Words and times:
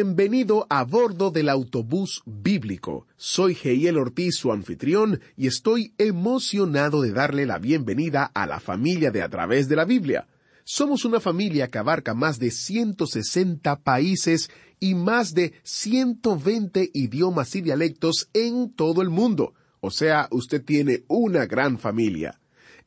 Bienvenido 0.00 0.64
a 0.70 0.84
bordo 0.84 1.32
del 1.32 1.48
autobús 1.48 2.22
bíblico. 2.24 3.08
Soy 3.16 3.56
Geiel 3.56 3.98
Ortiz, 3.98 4.36
su 4.36 4.52
anfitrión, 4.52 5.20
y 5.36 5.48
estoy 5.48 5.92
emocionado 5.98 7.02
de 7.02 7.10
darle 7.10 7.46
la 7.46 7.58
bienvenida 7.58 8.22
a 8.22 8.46
la 8.46 8.60
familia 8.60 9.10
de 9.10 9.22
A 9.22 9.28
través 9.28 9.68
de 9.68 9.74
la 9.74 9.84
Biblia. 9.84 10.28
Somos 10.62 11.04
una 11.04 11.18
familia 11.18 11.68
que 11.68 11.78
abarca 11.78 12.14
más 12.14 12.38
de 12.38 12.52
160 12.52 13.80
países 13.80 14.50
y 14.78 14.94
más 14.94 15.34
de 15.34 15.54
120 15.64 16.92
idiomas 16.94 17.56
y 17.56 17.60
dialectos 17.60 18.30
en 18.34 18.70
todo 18.70 19.02
el 19.02 19.10
mundo. 19.10 19.54
O 19.80 19.90
sea, 19.90 20.28
usted 20.30 20.62
tiene 20.64 21.02
una 21.08 21.46
gran 21.46 21.76
familia. 21.76 22.37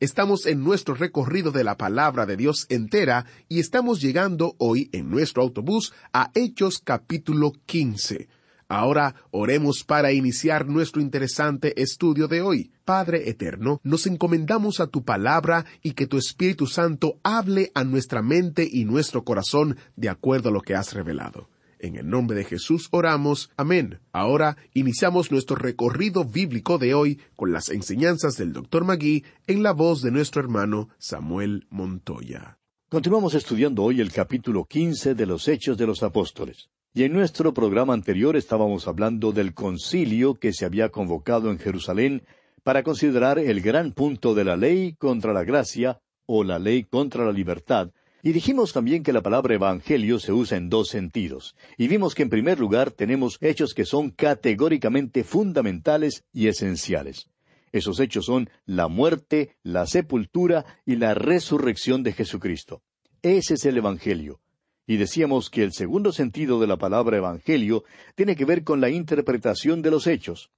Estamos 0.02 0.46
en 0.46 0.64
nuestro 0.64 0.96
recorrido 0.96 1.52
de 1.52 1.62
la 1.62 1.76
palabra 1.76 2.26
de 2.26 2.36
Dios 2.36 2.66
entera 2.68 3.24
y 3.48 3.60
estamos 3.60 4.00
llegando 4.00 4.56
hoy 4.58 4.90
en 4.90 5.08
nuestro 5.08 5.44
autobús 5.44 5.94
a 6.12 6.32
Hechos 6.34 6.80
capítulo 6.80 7.52
15. 7.66 8.26
Ahora 8.66 9.14
oremos 9.30 9.84
para 9.84 10.10
iniciar 10.10 10.66
nuestro 10.66 11.00
interesante 11.00 11.80
estudio 11.80 12.26
de 12.26 12.42
hoy. 12.42 12.72
Padre 12.84 13.30
Eterno, 13.30 13.80
nos 13.84 14.08
encomendamos 14.08 14.80
a 14.80 14.88
tu 14.88 15.04
palabra 15.04 15.66
y 15.84 15.92
que 15.92 16.08
tu 16.08 16.18
Espíritu 16.18 16.66
Santo 16.66 17.20
hable 17.22 17.70
a 17.72 17.84
nuestra 17.84 18.22
mente 18.22 18.68
y 18.68 18.84
nuestro 18.84 19.22
corazón 19.22 19.76
de 19.94 20.08
acuerdo 20.08 20.48
a 20.48 20.52
lo 20.52 20.62
que 20.62 20.74
has 20.74 20.94
revelado. 20.94 21.48
En 21.82 21.96
el 21.96 22.08
nombre 22.08 22.36
de 22.36 22.44
Jesús 22.44 22.86
oramos. 22.92 23.50
Amén. 23.56 23.98
Ahora 24.12 24.56
iniciamos 24.72 25.32
nuestro 25.32 25.56
recorrido 25.56 26.24
bíblico 26.24 26.78
de 26.78 26.94
hoy 26.94 27.20
con 27.34 27.50
las 27.50 27.70
enseñanzas 27.70 28.36
del 28.36 28.52
Dr. 28.52 28.84
Magui 28.84 29.24
en 29.48 29.64
la 29.64 29.72
voz 29.72 30.00
de 30.00 30.12
nuestro 30.12 30.40
hermano 30.40 30.90
Samuel 30.98 31.66
Montoya. 31.70 32.60
Continuamos 32.88 33.34
estudiando 33.34 33.82
hoy 33.82 34.00
el 34.00 34.12
capítulo 34.12 34.64
15 34.64 35.16
de 35.16 35.26
los 35.26 35.48
Hechos 35.48 35.76
de 35.76 35.88
los 35.88 36.04
Apóstoles. 36.04 36.70
Y 36.94 37.02
en 37.02 37.14
nuestro 37.14 37.52
programa 37.52 37.94
anterior 37.94 38.36
estábamos 38.36 38.86
hablando 38.86 39.32
del 39.32 39.52
concilio 39.52 40.36
que 40.36 40.52
se 40.52 40.64
había 40.64 40.90
convocado 40.90 41.50
en 41.50 41.58
Jerusalén 41.58 42.22
para 42.62 42.84
considerar 42.84 43.40
el 43.40 43.60
gran 43.60 43.90
punto 43.90 44.34
de 44.34 44.44
la 44.44 44.56
ley 44.56 44.94
contra 44.94 45.32
la 45.32 45.42
gracia 45.42 46.00
o 46.26 46.44
la 46.44 46.60
ley 46.60 46.84
contra 46.84 47.24
la 47.24 47.32
libertad, 47.32 47.90
y 48.22 48.32
dijimos 48.32 48.72
también 48.72 49.02
que 49.02 49.12
la 49.12 49.20
palabra 49.20 49.56
evangelio 49.56 50.20
se 50.20 50.32
usa 50.32 50.56
en 50.56 50.68
dos 50.68 50.88
sentidos. 50.88 51.56
Y 51.76 51.88
vimos 51.88 52.14
que 52.14 52.22
en 52.22 52.30
primer 52.30 52.60
lugar 52.60 52.92
tenemos 52.92 53.36
hechos 53.40 53.74
que 53.74 53.84
son 53.84 54.10
categóricamente 54.10 55.24
fundamentales 55.24 56.24
y 56.32 56.46
esenciales. 56.46 57.28
Esos 57.72 57.98
hechos 57.98 58.26
son 58.26 58.48
la 58.64 58.86
muerte, 58.86 59.56
la 59.64 59.86
sepultura 59.86 60.64
y 60.86 60.96
la 60.96 61.14
resurrección 61.14 62.04
de 62.04 62.12
Jesucristo. 62.12 62.82
Ese 63.22 63.54
es 63.54 63.64
el 63.64 63.78
Evangelio. 63.78 64.40
Y 64.86 64.98
decíamos 64.98 65.50
que 65.50 65.64
el 65.64 65.72
segundo 65.72 66.12
sentido 66.12 66.60
de 66.60 66.66
la 66.68 66.76
palabra 66.76 67.16
Evangelio 67.16 67.82
tiene 68.14 68.36
que 68.36 68.44
ver 68.44 68.62
con 68.62 68.80
la 68.80 68.90
interpretación 68.90 69.82
de 69.82 69.90
los 69.90 70.06
hechos. 70.06 70.50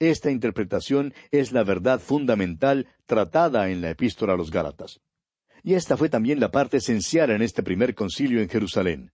Esta 0.00 0.32
interpretación 0.32 1.14
es 1.30 1.52
la 1.52 1.62
verdad 1.62 2.00
fundamental 2.00 2.88
tratada 3.06 3.70
en 3.70 3.80
la 3.80 3.90
epístola 3.90 4.32
a 4.32 4.36
los 4.36 4.50
Gálatas. 4.50 5.00
Y 5.62 5.74
esta 5.74 5.96
fue 5.96 6.08
también 6.08 6.40
la 6.40 6.50
parte 6.50 6.78
esencial 6.78 7.30
en 7.30 7.42
este 7.42 7.62
primer 7.62 7.94
concilio 7.94 8.40
en 8.40 8.48
Jerusalén. 8.48 9.12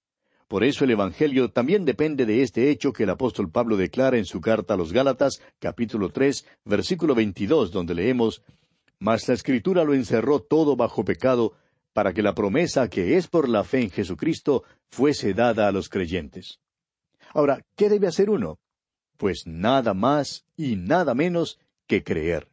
Por 0.48 0.64
eso 0.64 0.84
el 0.84 0.90
Evangelio 0.92 1.50
también 1.50 1.84
depende 1.84 2.24
de 2.24 2.42
este 2.42 2.70
hecho 2.70 2.92
que 2.92 3.02
el 3.02 3.10
apóstol 3.10 3.50
Pablo 3.50 3.76
declara 3.76 4.16
en 4.16 4.24
su 4.24 4.40
carta 4.40 4.74
a 4.74 4.76
los 4.78 4.94
Gálatas, 4.94 5.42
capítulo 5.58 6.08
tres, 6.08 6.46
versículo 6.64 7.14
veintidós, 7.14 7.70
donde 7.70 7.94
leemos 7.94 8.42
Mas 8.98 9.28
la 9.28 9.34
Escritura 9.34 9.84
lo 9.84 9.92
encerró 9.92 10.40
todo 10.40 10.74
bajo 10.74 11.04
pecado, 11.04 11.52
para 11.92 12.14
que 12.14 12.22
la 12.22 12.34
promesa 12.34 12.88
que 12.88 13.16
es 13.16 13.28
por 13.28 13.48
la 13.48 13.62
fe 13.62 13.82
en 13.82 13.90
Jesucristo 13.90 14.64
fuese 14.88 15.34
dada 15.34 15.68
a 15.68 15.72
los 15.72 15.88
creyentes. 15.88 16.60
Ahora, 17.34 17.62
¿qué 17.76 17.88
debe 17.90 18.06
hacer 18.06 18.30
uno? 18.30 18.58
Pues 19.18 19.42
nada 19.46 19.94
más 19.94 20.46
y 20.56 20.76
nada 20.76 21.14
menos 21.14 21.58
que 21.86 22.02
creer. 22.02 22.47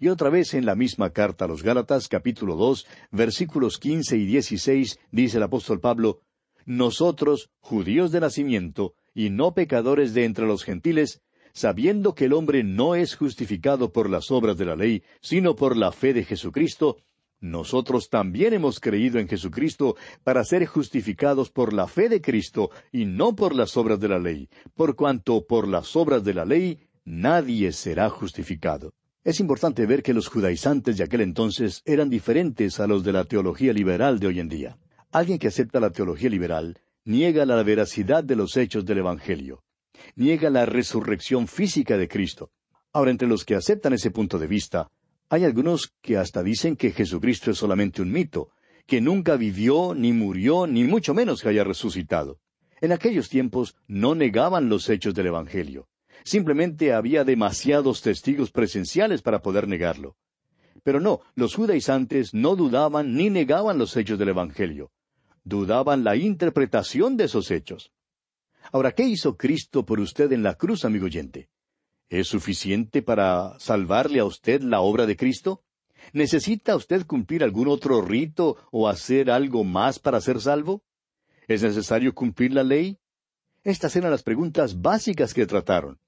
Y 0.00 0.08
otra 0.08 0.30
vez 0.30 0.54
en 0.54 0.66
la 0.66 0.74
misma 0.74 1.10
carta 1.10 1.44
a 1.44 1.48
los 1.48 1.62
Gálatas, 1.62 2.08
capítulo 2.08 2.56
dos, 2.56 2.86
versículos 3.10 3.78
quince 3.78 4.16
y 4.16 4.26
dieciséis, 4.26 4.98
dice 5.10 5.36
el 5.36 5.44
apóstol 5.44 5.80
Pablo, 5.80 6.20
Nosotros, 6.64 7.50
judíos 7.60 8.12
de 8.12 8.20
nacimiento, 8.20 8.94
y 9.14 9.30
no 9.30 9.54
pecadores 9.54 10.14
de 10.14 10.24
entre 10.24 10.46
los 10.46 10.64
gentiles, 10.64 11.22
sabiendo 11.52 12.14
que 12.14 12.24
el 12.24 12.32
hombre 12.32 12.64
no 12.64 12.94
es 12.94 13.14
justificado 13.14 13.92
por 13.92 14.10
las 14.10 14.30
obras 14.30 14.56
de 14.56 14.64
la 14.64 14.76
ley, 14.76 15.02
sino 15.20 15.54
por 15.54 15.76
la 15.76 15.92
fe 15.92 16.12
de 16.12 16.24
Jesucristo, 16.24 16.98
nosotros 17.44 18.08
también 18.08 18.54
hemos 18.54 18.80
creído 18.80 19.18
en 19.18 19.28
Jesucristo 19.28 19.96
para 20.22 20.44
ser 20.44 20.64
justificados 20.64 21.50
por 21.50 21.74
la 21.74 21.86
fe 21.86 22.08
de 22.08 22.22
Cristo 22.22 22.70
y 22.90 23.04
no 23.04 23.36
por 23.36 23.54
las 23.54 23.76
obras 23.76 24.00
de 24.00 24.08
la 24.08 24.18
ley, 24.18 24.48
por 24.74 24.96
cuanto 24.96 25.46
por 25.46 25.68
las 25.68 25.94
obras 25.94 26.24
de 26.24 26.32
la 26.32 26.46
ley 26.46 26.78
nadie 27.04 27.72
será 27.72 28.08
justificado. 28.08 28.94
Es 29.24 29.40
importante 29.40 29.86
ver 29.86 30.02
que 30.02 30.12
los 30.12 30.28
judaizantes 30.28 30.98
de 30.98 31.04
aquel 31.04 31.22
entonces 31.22 31.80
eran 31.86 32.10
diferentes 32.10 32.78
a 32.78 32.86
los 32.86 33.02
de 33.02 33.12
la 33.12 33.24
teología 33.24 33.72
liberal 33.72 34.20
de 34.20 34.26
hoy 34.26 34.38
en 34.38 34.50
día. 34.50 34.76
Alguien 35.12 35.38
que 35.38 35.48
acepta 35.48 35.80
la 35.80 35.88
teología 35.88 36.28
liberal 36.28 36.78
niega 37.06 37.46
la 37.46 37.62
veracidad 37.62 38.22
de 38.22 38.36
los 38.36 38.54
hechos 38.58 38.84
del 38.84 38.98
Evangelio, 38.98 39.62
niega 40.14 40.50
la 40.50 40.66
resurrección 40.66 41.48
física 41.48 41.96
de 41.96 42.06
Cristo. 42.06 42.50
Ahora, 42.92 43.12
entre 43.12 43.26
los 43.26 43.46
que 43.46 43.54
aceptan 43.54 43.94
ese 43.94 44.10
punto 44.10 44.38
de 44.38 44.46
vista, 44.46 44.90
hay 45.30 45.44
algunos 45.44 45.94
que 46.02 46.18
hasta 46.18 46.42
dicen 46.42 46.76
que 46.76 46.92
Jesucristo 46.92 47.50
es 47.50 47.56
solamente 47.56 48.02
un 48.02 48.12
mito, 48.12 48.50
que 48.86 49.00
nunca 49.00 49.36
vivió, 49.36 49.94
ni 49.94 50.12
murió, 50.12 50.66
ni 50.66 50.84
mucho 50.84 51.14
menos 51.14 51.40
que 51.40 51.48
haya 51.48 51.64
resucitado. 51.64 52.40
En 52.82 52.92
aquellos 52.92 53.30
tiempos 53.30 53.74
no 53.88 54.14
negaban 54.14 54.68
los 54.68 54.90
hechos 54.90 55.14
del 55.14 55.28
Evangelio. 55.28 55.88
Simplemente 56.22 56.92
había 56.92 57.24
demasiados 57.24 58.00
testigos 58.02 58.50
presenciales 58.50 59.22
para 59.22 59.42
poder 59.42 59.66
negarlo. 59.68 60.16
Pero 60.82 61.00
no, 61.00 61.20
los 61.34 61.54
judaizantes 61.54 62.34
no 62.34 62.56
dudaban 62.56 63.14
ni 63.14 63.30
negaban 63.30 63.78
los 63.78 63.96
hechos 63.96 64.18
del 64.18 64.28
Evangelio. 64.28 64.92
Dudaban 65.42 66.04
la 66.04 66.16
interpretación 66.16 67.16
de 67.16 67.24
esos 67.24 67.50
hechos. 67.50 67.90
Ahora, 68.72 68.92
¿qué 68.92 69.04
hizo 69.04 69.36
Cristo 69.36 69.84
por 69.84 70.00
usted 70.00 70.32
en 70.32 70.42
la 70.42 70.54
cruz, 70.54 70.84
amigo 70.84 71.06
oyente? 71.06 71.48
¿Es 72.08 72.28
suficiente 72.28 73.02
para 73.02 73.58
salvarle 73.58 74.20
a 74.20 74.24
usted 74.24 74.62
la 74.62 74.80
obra 74.80 75.06
de 75.06 75.16
Cristo? 75.16 75.62
¿Necesita 76.12 76.76
usted 76.76 77.06
cumplir 77.06 77.42
algún 77.42 77.68
otro 77.68 78.02
rito 78.02 78.56
o 78.70 78.88
hacer 78.88 79.30
algo 79.30 79.64
más 79.64 79.98
para 79.98 80.20
ser 80.20 80.40
salvo? 80.40 80.82
¿Es 81.48 81.62
necesario 81.62 82.14
cumplir 82.14 82.52
la 82.52 82.62
ley? 82.62 82.98
Estas 83.62 83.96
eran 83.96 84.10
las 84.10 84.22
preguntas 84.22 84.80
básicas 84.80 85.32
que 85.32 85.46
trataron. 85.46 85.98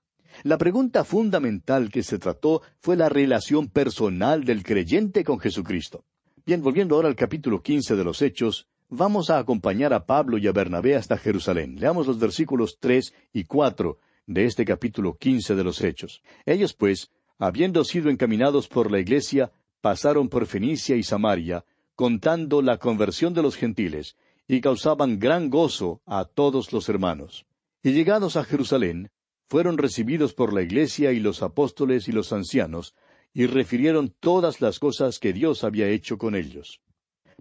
La 0.43 0.59
pregunta 0.59 1.05
fundamental 1.05 1.91
que 1.91 2.03
se 2.03 2.19
trató 2.19 2.63
fue 2.81 2.97
la 2.97 3.09
relación 3.09 3.69
personal 3.69 4.45
del 4.45 4.63
creyente 4.63 5.25
con 5.25 5.39
Jesucristo. 5.39 6.05
Bien, 6.45 6.63
volviendo 6.63 6.95
ahora 6.95 7.09
al 7.09 7.17
capítulo 7.17 7.63
quince 7.63 7.97
de 7.97 8.05
los 8.05 8.23
Hechos, 8.23 8.69
vamos 8.89 9.31
a 9.31 9.39
acompañar 9.39 9.93
a 9.93 10.07
Pablo 10.07 10.39
y 10.39 10.47
a 10.47 10.53
Bernabé 10.53 10.95
hasta 10.95 11.19
Jerusalén. 11.19 11.77
Leamos 11.81 12.07
los 12.07 12.19
versículos 12.19 12.79
tres 12.79 13.15
y 13.33 13.45
cuatro 13.45 13.99
de 14.27 14.45
este 14.45 14.65
capítulo 14.65 15.17
quince 15.17 15.55
de 15.55 15.65
los 15.65 15.81
Hechos. 15.81 16.23
Ellos, 16.45 16.75
pues, 16.75 17.11
habiendo 17.39 17.85
sido 17.85 18.11
encaminados 18.11 18.69
por 18.69 18.91
la 18.91 19.01
iglesia, 19.01 19.51
pasaron 19.81 20.29
por 20.29 20.47
Fenicia 20.47 20.97
y 20.97 21.03
Samaria, 21.03 21.65
contando 21.95 22.63
la 22.63 22.79
conversión 22.79 23.35
de 23.35 23.43
los 23.43 23.57
gentiles, 23.57 24.17
y 24.49 24.61
causaban 24.61 25.19
gran 25.19 25.51
gozo 25.51 26.03
a 26.07 26.25
todos 26.25 26.73
los 26.73 26.89
hermanos. 26.89 27.47
Y 27.83 27.93
llegados 27.93 28.37
a 28.37 28.45
Jerusalén, 28.45 29.11
fueron 29.49 29.79
recibidos 29.79 30.35
por 30.35 30.53
la 30.53 30.63
iglesia 30.63 31.13
y 31.13 31.21
los 31.21 31.43
apóstoles 31.43 32.09
y 32.09 32.13
los 32.13 32.33
ancianos, 32.33 32.95
y 33.33 33.47
refirieron 33.47 34.15
todas 34.21 34.61
las 34.61 34.79
cosas 34.79 35.19
que 35.19 35.33
Dios 35.33 35.63
había 35.63 35.89
hecho 35.89 36.19
con 36.19 36.35
ellos. 36.35 36.81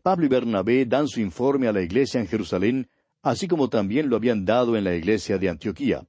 Pablo 0.04 0.26
y 0.26 0.30
Bernabé 0.30 0.86
dan 0.86 1.08
su 1.08 1.22
informe 1.22 1.68
a 1.68 1.74
la 1.74 1.82
iglesia 1.82 2.20
en 2.20 2.28
Jerusalén, 2.28 2.90
así 3.24 3.48
como 3.48 3.70
también 3.70 4.10
lo 4.10 4.18
habían 4.18 4.46
dado 4.46 4.78
en 4.78 4.84
la 4.84 4.94
iglesia 4.94 5.38
de 5.38 5.50
Antioquía. 5.50 6.06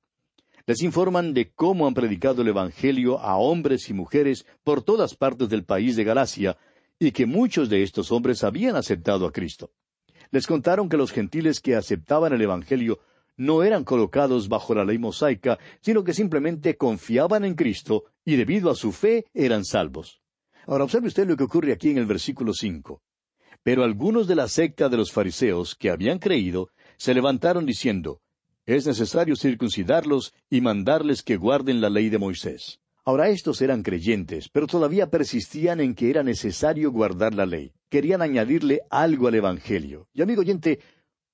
Les 0.66 0.82
informan 0.82 1.32
de 1.32 1.52
cómo 1.52 1.86
han 1.86 1.94
predicado 1.94 2.42
el 2.42 2.48
Evangelio 2.48 3.20
a 3.20 3.36
hombres 3.36 3.88
y 3.88 3.94
mujeres 3.94 4.44
por 4.64 4.82
todas 4.82 5.14
partes 5.14 5.48
del 5.48 5.64
país 5.64 5.96
de 5.96 6.04
Galacia, 6.04 6.58
y 6.98 7.12
que 7.12 7.26
muchos 7.26 7.68
de 7.68 7.82
estos 7.82 8.10
hombres 8.10 8.42
habían 8.42 8.74
aceptado 8.74 9.26
a 9.26 9.32
Cristo. 9.32 9.70
Les 10.30 10.46
contaron 10.46 10.88
que 10.88 10.96
los 10.96 11.12
gentiles 11.12 11.60
que 11.60 11.76
aceptaban 11.76 12.32
el 12.32 12.42
Evangelio 12.42 12.98
no 13.36 13.62
eran 13.62 13.84
colocados 13.84 14.48
bajo 14.48 14.74
la 14.74 14.84
ley 14.84 14.98
mosaica, 14.98 15.58
sino 15.80 16.04
que 16.04 16.14
simplemente 16.14 16.76
confiaban 16.76 17.44
en 17.44 17.54
Cristo 17.54 18.04
y 18.24 18.36
debido 18.36 18.70
a 18.70 18.74
su 18.74 18.92
fe 18.92 19.26
eran 19.34 19.64
salvos. 19.64 20.20
Ahora 20.66 20.84
observe 20.84 21.08
usted 21.08 21.28
lo 21.28 21.36
que 21.36 21.44
ocurre 21.44 21.72
aquí 21.72 21.90
en 21.90 21.98
el 21.98 22.06
versículo 22.06 22.52
cinco. 22.52 23.02
Pero 23.62 23.84
algunos 23.84 24.26
de 24.26 24.36
la 24.36 24.48
secta 24.48 24.88
de 24.88 24.96
los 24.96 25.12
fariseos 25.12 25.74
que 25.74 25.90
habían 25.90 26.18
creído 26.18 26.70
se 26.96 27.14
levantaron 27.14 27.66
diciendo, 27.66 28.20
es 28.64 28.86
necesario 28.86 29.36
circuncidarlos 29.36 30.34
y 30.50 30.60
mandarles 30.60 31.22
que 31.22 31.36
guarden 31.36 31.80
la 31.80 31.88
ley 31.88 32.08
de 32.08 32.18
Moisés. 32.18 32.80
Ahora 33.04 33.28
estos 33.28 33.62
eran 33.62 33.84
creyentes, 33.84 34.48
pero 34.48 34.66
todavía 34.66 35.08
persistían 35.08 35.80
en 35.80 35.94
que 35.94 36.10
era 36.10 36.24
necesario 36.24 36.90
guardar 36.90 37.34
la 37.34 37.46
ley. 37.46 37.72
Querían 37.88 38.20
añadirle 38.20 38.80
algo 38.90 39.28
al 39.28 39.36
Evangelio. 39.36 40.08
Y 40.12 40.22
amigo 40.22 40.40
oyente, 40.40 40.80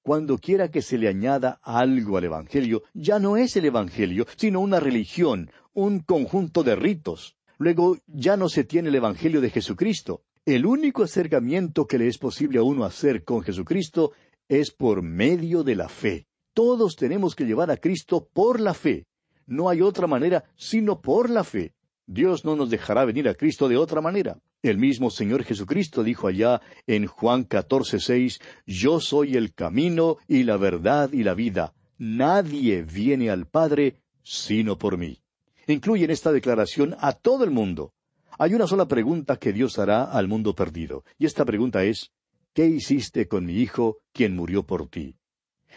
cuando 0.03 0.39
quiera 0.39 0.71
que 0.71 0.83
se 0.83 0.99
le 0.99 1.09
añada 1.09 1.61
algo 1.63 2.17
al 2.17 2.25
Evangelio, 2.25 2.83
ya 2.93 3.19
no 3.19 3.37
es 3.37 3.57
el 3.57 3.65
Evangelio, 3.67 4.27
sino 4.37 4.61
una 4.61 4.81
religión, 4.81 5.51
un 5.73 6.01
conjunto 6.01 6.63
de 6.63 6.77
ritos. 6.77 7.37
Luego 7.59 7.99
ya 8.07 8.37
no 8.37 8.49
se 8.49 8.65
tiene 8.65 8.89
el 8.89 8.97
Evangelio 8.97 9.41
de 9.41 9.51
Jesucristo. 9.51 10.23
El 10.45 10.67
único 10.67 11.05
acercamiento 11.05 11.87
que 11.87 11.99
le 11.99 12.09
es 12.09 12.19
posible 12.19 12.59
a 12.59 12.65
uno 12.65 12.85
hacer 12.85 13.23
con 13.23 13.43
Jesucristo 13.43 14.13
es 14.49 14.73
por 14.73 15.03
medio 15.03 15.63
de 15.63 15.77
la 15.77 15.89
fe. 15.89 16.27
Todos 16.53 16.97
tenemos 16.97 17.35
que 17.37 17.45
llevar 17.45 17.71
a 17.71 17.77
Cristo 17.77 18.29
por 18.33 18.61
la 18.61 18.75
fe. 18.75 19.07
No 19.47 19.69
hay 19.69 19.81
otra 19.83 20.07
manera 20.07 20.45
sino 20.57 21.01
por 21.01 21.31
la 21.31 21.45
fe. 21.45 21.75
Dios 22.07 22.45
no 22.45 22.57
nos 22.57 22.71
dejará 22.71 23.05
venir 23.05 23.29
a 23.29 23.35
Cristo 23.35 23.69
de 23.69 23.77
otra 23.77 24.01
manera. 24.01 24.39
El 24.63 24.79
mismo 24.79 25.11
Señor 25.11 25.43
Jesucristo 25.43 26.05
dijo 26.05 26.29
allá 26.29 26.61
en 26.87 27.07
Juan 27.07 27.43
14, 27.43 27.99
seis, 27.99 28.41
Yo 28.65 29.01
soy 29.01 29.37
el 29.37 29.53
camino 29.55 30.19
y 30.29 30.45
la 30.45 30.57
verdad 30.57 31.13
y 31.13 31.25
la 31.25 31.35
vida. 31.35 31.75
Nadie 31.99 32.83
viene 32.83 33.29
al 33.29 33.47
Padre 33.47 33.97
sino 34.23 34.79
por 34.79 34.99
mí. 34.99 35.19
Incluye 35.67 36.05
en 36.05 36.13
esta 36.13 36.31
declaración 36.31 36.95
a 37.01 37.13
todo 37.13 37.43
el 37.43 37.51
mundo. 37.51 37.93
Hay 38.39 38.55
una 38.55 38.69
sola 38.69 38.87
pregunta 38.87 39.37
que 39.37 39.53
Dios 39.53 39.81
hará 39.81 40.05
al 40.05 40.29
mundo 40.29 40.55
perdido, 40.55 41.05
y 41.19 41.27
esta 41.27 41.45
pregunta 41.45 41.83
es, 41.83 42.13
¿qué 42.55 42.67
hiciste 42.67 43.27
con 43.27 43.45
mi 43.45 43.55
hijo, 43.55 43.99
quien 44.13 44.37
murió 44.37 44.63
por 44.65 44.89
ti? 44.89 45.17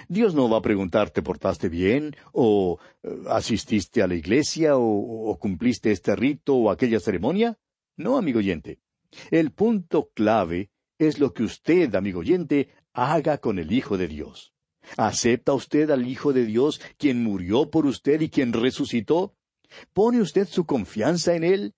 Dios 0.08 0.36
no 0.36 0.50
va 0.50 0.58
a 0.58 0.62
preguntar 0.62 1.10
¿te 1.10 1.22
portaste 1.22 1.70
bien? 1.70 2.16
o 2.34 2.78
eh, 3.02 3.10
asististe 3.30 4.04
a 4.04 4.08
la 4.08 4.16
iglesia? 4.16 4.78
O, 4.78 5.31
o 5.31 5.40
cumpliste 5.40 5.92
este 5.92 6.16
rito 6.16 6.56
o 6.56 6.70
aquella 6.70 7.00
ceremonia? 7.00 7.58
No, 7.97 8.18
amigo 8.18 8.39
oyente. 8.39 8.80
El 9.31 9.51
punto 9.51 10.09
clave 10.13 10.69
es 10.97 11.19
lo 11.19 11.33
que 11.33 11.44
usted, 11.44 11.94
amigo 11.95 12.19
oyente, 12.19 12.69
haga 12.94 13.38
con 13.38 13.59
el 13.59 13.71
Hijo 13.71 13.97
de 13.97 14.07
Dios. 14.07 14.53
¿Acepta 14.97 15.53
usted 15.53 15.89
al 15.89 16.07
Hijo 16.07 16.33
de 16.33 16.45
Dios, 16.45 16.81
quien 16.97 17.24
murió 17.24 17.69
por 17.69 17.86
usted 17.86 18.21
y 18.21 18.30
quien 18.30 18.53
resucitó? 18.53 19.36
¿Pone 19.94 20.21
usted 20.21 20.47
su 20.47 20.65
confianza 20.65 21.36
en 21.36 21.44
Él? 21.44 21.74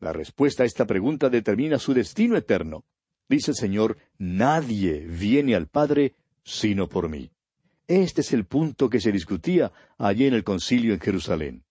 La 0.00 0.12
respuesta 0.12 0.62
a 0.62 0.66
esta 0.66 0.86
pregunta 0.86 1.28
determina 1.28 1.78
su 1.78 1.94
destino 1.94 2.36
eterno. 2.36 2.84
Dice 3.28 3.52
el 3.52 3.56
Señor, 3.56 3.98
nadie 4.18 5.06
viene 5.06 5.54
al 5.54 5.68
Padre 5.68 6.16
sino 6.44 6.88
por 6.88 7.08
mí. 7.08 7.30
Este 7.86 8.22
es 8.22 8.32
el 8.32 8.46
punto 8.46 8.88
que 8.88 9.00
se 9.00 9.12
discutía 9.12 9.72
allí 9.98 10.26
en 10.26 10.34
el 10.34 10.44
concilio 10.44 10.92
en 10.94 11.00
Jerusalén. 11.00 11.64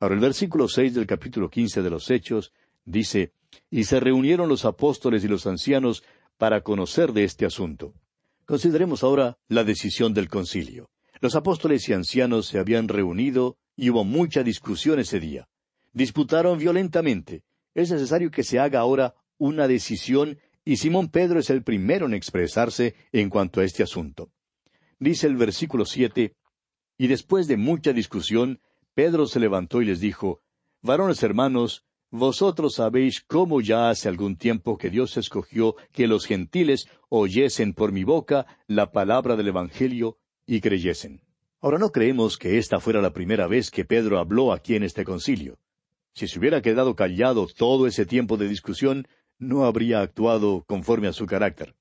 Ahora 0.00 0.14
el 0.14 0.20
versículo 0.20 0.68
seis 0.68 0.94
del 0.94 1.06
capítulo 1.06 1.50
quince 1.50 1.82
de 1.82 1.90
los 1.90 2.10
Hechos 2.10 2.52
dice 2.90 3.32
Y 3.70 3.84
se 3.84 4.00
reunieron 4.00 4.48
los 4.48 4.64
apóstoles 4.64 5.24
y 5.24 5.28
los 5.28 5.46
ancianos 5.46 6.02
para 6.36 6.62
conocer 6.62 7.12
de 7.12 7.24
este 7.24 7.46
asunto. 7.46 7.94
Consideremos 8.44 9.02
ahora 9.02 9.36
la 9.48 9.64
decisión 9.64 10.14
del 10.14 10.28
concilio. 10.28 10.88
Los 11.20 11.34
apóstoles 11.34 11.88
y 11.88 11.92
ancianos 11.92 12.46
se 12.46 12.58
habían 12.58 12.88
reunido 12.88 13.56
y 13.76 13.90
hubo 13.90 14.04
mucha 14.04 14.42
discusión 14.42 15.00
ese 15.00 15.20
día. 15.20 15.48
Disputaron 15.92 16.58
violentamente. 16.58 17.42
Es 17.74 17.90
necesario 17.90 18.30
que 18.30 18.44
se 18.44 18.58
haga 18.58 18.80
ahora 18.80 19.14
una 19.36 19.68
decisión 19.68 20.38
y 20.64 20.76
Simón 20.76 21.08
Pedro 21.08 21.40
es 21.40 21.50
el 21.50 21.62
primero 21.62 22.06
en 22.06 22.14
expresarse 22.14 22.94
en 23.12 23.30
cuanto 23.30 23.60
a 23.60 23.64
este 23.64 23.82
asunto. 23.82 24.30
Dice 24.98 25.26
el 25.26 25.36
versículo 25.36 25.84
siete, 25.84 26.34
y 26.96 27.06
después 27.06 27.46
de 27.46 27.56
mucha 27.56 27.92
discusión, 27.92 28.60
Pedro 28.94 29.26
se 29.26 29.40
levantó 29.40 29.80
y 29.80 29.86
les 29.86 30.00
dijo, 30.00 30.42
Varones 30.82 31.22
hermanos, 31.22 31.84
vosotros 32.10 32.74
sabéis 32.74 33.22
cómo 33.26 33.60
ya 33.60 33.90
hace 33.90 34.08
algún 34.08 34.36
tiempo 34.36 34.78
que 34.78 34.90
Dios 34.90 35.16
escogió 35.16 35.76
que 35.92 36.06
los 36.06 36.26
gentiles 36.26 36.88
oyesen 37.08 37.74
por 37.74 37.92
mi 37.92 38.04
boca 38.04 38.46
la 38.66 38.90
palabra 38.92 39.36
del 39.36 39.48
Evangelio 39.48 40.18
y 40.46 40.60
creyesen. 40.60 41.20
Ahora 41.60 41.78
no 41.78 41.90
creemos 41.90 42.38
que 42.38 42.56
esta 42.56 42.80
fuera 42.80 43.02
la 43.02 43.12
primera 43.12 43.46
vez 43.46 43.70
que 43.70 43.84
Pedro 43.84 44.18
habló 44.18 44.52
aquí 44.52 44.74
en 44.74 44.84
este 44.84 45.04
concilio. 45.04 45.58
Si 46.14 46.28
se 46.28 46.38
hubiera 46.38 46.62
quedado 46.62 46.96
callado 46.96 47.46
todo 47.46 47.86
ese 47.86 48.06
tiempo 48.06 48.36
de 48.36 48.48
discusión, 48.48 49.06
no 49.38 49.64
habría 49.64 50.00
actuado 50.00 50.64
conforme 50.66 51.08
a 51.08 51.12
su 51.12 51.26
carácter. 51.26 51.74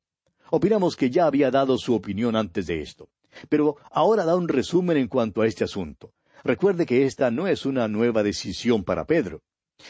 Opinamos 0.50 0.96
que 0.96 1.10
ya 1.10 1.25
había 1.25 1.51
dado 1.51 1.77
su 1.77 1.93
opinión 1.93 2.36
antes 2.36 2.67
de 2.67 2.81
esto. 2.81 3.10
Pero 3.50 3.77
ahora 3.91 4.25
da 4.25 4.36
un 4.36 4.48
resumen 4.48 4.98
en 4.98 5.07
cuanto 5.07 5.41
a 5.41 5.48
este 5.48 5.63
asunto. 5.63 6.13
Recuerde 6.43 6.86
que 6.86 7.05
esta 7.05 7.31
no 7.31 7.48
es 7.48 7.65
una 7.65 7.88
nueva 7.88 8.24
decisión 8.24 8.84
para 8.84 9.05
Pedro. 9.05 9.41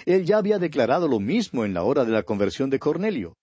Él 0.05 0.25
ya 0.25 0.37
había 0.37 0.59
declarado 0.59 1.07
lo 1.07 1.19
mismo 1.19 1.65
en 1.65 1.73
la 1.73 1.83
hora 1.83 2.05
de 2.05 2.11
la 2.11 2.23
conversión 2.23 2.69
de 2.69 2.79
Cornelio. 2.79 3.37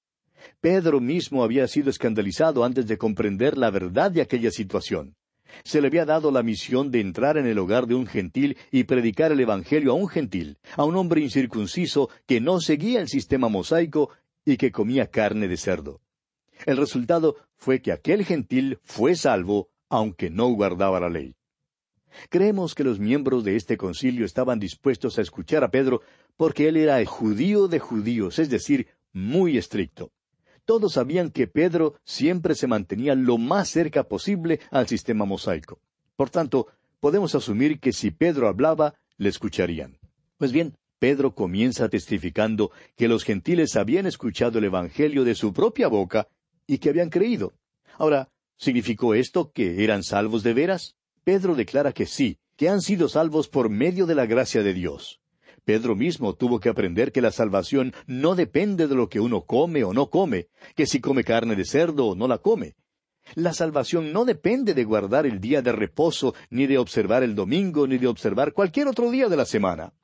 Pedro 0.61 1.01
mismo 1.01 1.43
había 1.43 1.67
sido 1.69 1.91
escandalizado 1.91 2.65
antes 2.65 2.87
de 2.87 2.99
comprender 2.99 3.57
la 3.57 3.71
verdad 3.71 4.11
de 4.11 4.21
aquella 4.21 4.51
situación 4.51 5.15
se 5.63 5.81
le 5.81 5.89
había 5.89 6.05
dado 6.05 6.31
la 6.31 6.43
misión 6.43 6.91
de 6.91 7.01
entrar 7.01 7.37
en 7.37 7.47
el 7.47 7.59
hogar 7.59 7.87
de 7.87 7.95
un 7.95 8.07
gentil 8.07 8.57
y 8.71 8.85
predicar 8.85 9.31
el 9.31 9.41
Evangelio 9.41 9.93
a 9.93 9.95
un 9.95 10.09
gentil, 10.09 10.59
a 10.77 10.85
un 10.85 10.97
hombre 10.97 11.21
incircunciso 11.21 12.11
que 12.27 12.41
no 12.41 12.61
seguía 12.61 13.01
el 13.01 13.09
sistema 13.09 13.49
mosaico 13.49 14.11
y 14.45 14.57
que 14.57 14.73
comía 14.73 15.07
carne 15.07 15.49
de 15.49 15.57
cerdo. 15.57 16.01
El 16.67 16.77
resultado 16.77 17.37
fue 17.57 17.81
que 17.81 17.93
aquel 17.93 18.25
gentil 18.25 18.79
fue 18.83 19.15
salvo, 19.15 19.69
aunque 19.89 20.31
no 20.31 20.49
guardaba 20.49 21.01
la 21.01 21.09
ley. 21.09 21.35
Creemos 22.29 22.75
que 22.75 22.85
los 22.85 22.99
miembros 22.99 23.45
de 23.45 23.57
este 23.57 23.77
concilio 23.77 24.25
estaban 24.25 24.59
dispuestos 24.59 25.19
a 25.19 25.23
escuchar 25.23 25.65
a 25.65 25.71
Pedro 25.71 26.03
porque 26.37 26.69
él 26.69 26.77
era 26.77 27.01
el 27.01 27.07
judío 27.07 27.69
de 27.69 27.79
judíos, 27.79 28.39
es 28.39 28.51
decir, 28.51 28.89
muy 29.13 29.57
estricto 29.59 30.11
todos 30.65 30.95
sabían 30.95 31.31
que 31.31 31.47
Pedro 31.47 31.95
siempre 32.05 32.55
se 32.55 32.67
mantenía 32.67 33.15
lo 33.15 33.39
más 33.39 33.69
cerca 33.69 34.05
posible 34.05 34.61
al 34.71 34.89
sistema 34.89 35.25
mosaico. 35.25 35.81
Por 36.17 36.31
tanto, 36.31 36.69
podemos 37.01 37.35
asumir 37.35 37.81
que 37.81 37.93
si 37.93 38.11
Pedro 38.11 38.49
hablaba, 38.49 38.95
le 39.17 39.29
escucharían. 39.29 39.99
Pues 40.39 40.53
bien, 40.53 40.77
Pedro 40.99 41.35
comienza 41.35 41.89
testificando 41.89 42.71
que 42.97 43.09
los 43.09 43.25
gentiles 43.25 43.77
habían 43.77 44.07
escuchado 44.07 44.59
el 44.59 44.65
Evangelio 44.65 45.25
de 45.25 45.35
su 45.35 45.53
propia 45.53 45.89
boca 45.89 46.29
y 46.67 46.79
que 46.79 46.89
habían 46.89 47.11
creído. 47.11 47.53
Ahora, 47.99 48.31
¿significó 48.57 49.15
esto 49.15 49.53
que 49.53 49.85
eran 49.85 50.03
salvos 50.03 50.43
de 50.43 50.55
veras? 50.55 50.97
Pedro 51.25 51.55
declara 51.55 51.93
que 51.93 52.07
sí, 52.07 52.39
que 52.57 52.69
han 52.69 52.83
sido 52.83 53.09
salvos 53.09 53.49
por 53.49 53.71
medio 53.71 54.07
de 54.07 54.15
la 54.15 54.27
gracia 54.27 54.63
de 54.63 54.75
Dios. 54.75 55.21
Pedro 55.65 55.97
mismo 55.97 56.35
tuvo 56.35 56.61
que 56.61 56.69
aprender 56.69 57.11
que 57.11 57.23
la 57.23 57.31
salvación 57.31 57.95
no 58.07 58.35
depende 58.35 58.87
de 58.87 58.95
lo 58.95 59.09
que 59.09 59.21
uno 59.21 59.47
come 59.47 59.83
o 59.83 59.95
no 59.95 60.11
come, 60.11 60.49
que 60.77 60.87
si 60.87 61.01
come 61.01 61.25
carne 61.25 61.57
de 61.57 61.65
cerdo 61.65 62.09
o 62.09 62.15
no 62.15 62.29
la 62.29 62.39
come. 62.39 62.75
La 63.35 63.55
salvación 63.55 64.13
no 64.13 64.27
depende 64.27 64.75
de 64.75 64.85
guardar 64.85 65.25
el 65.25 65.41
día 65.41 65.63
de 65.63 65.73
reposo, 65.73 66.35
ni 66.51 66.67
de 66.67 66.77
observar 66.77 67.23
el 67.23 67.35
domingo, 67.35 67.87
ni 67.87 67.97
de 67.97 68.07
observar 68.07 68.53
cualquier 68.53 68.87
otro 68.89 69.11
día 69.11 69.31
de 69.31 69.37
la 69.37 69.47
semana. 69.47 69.95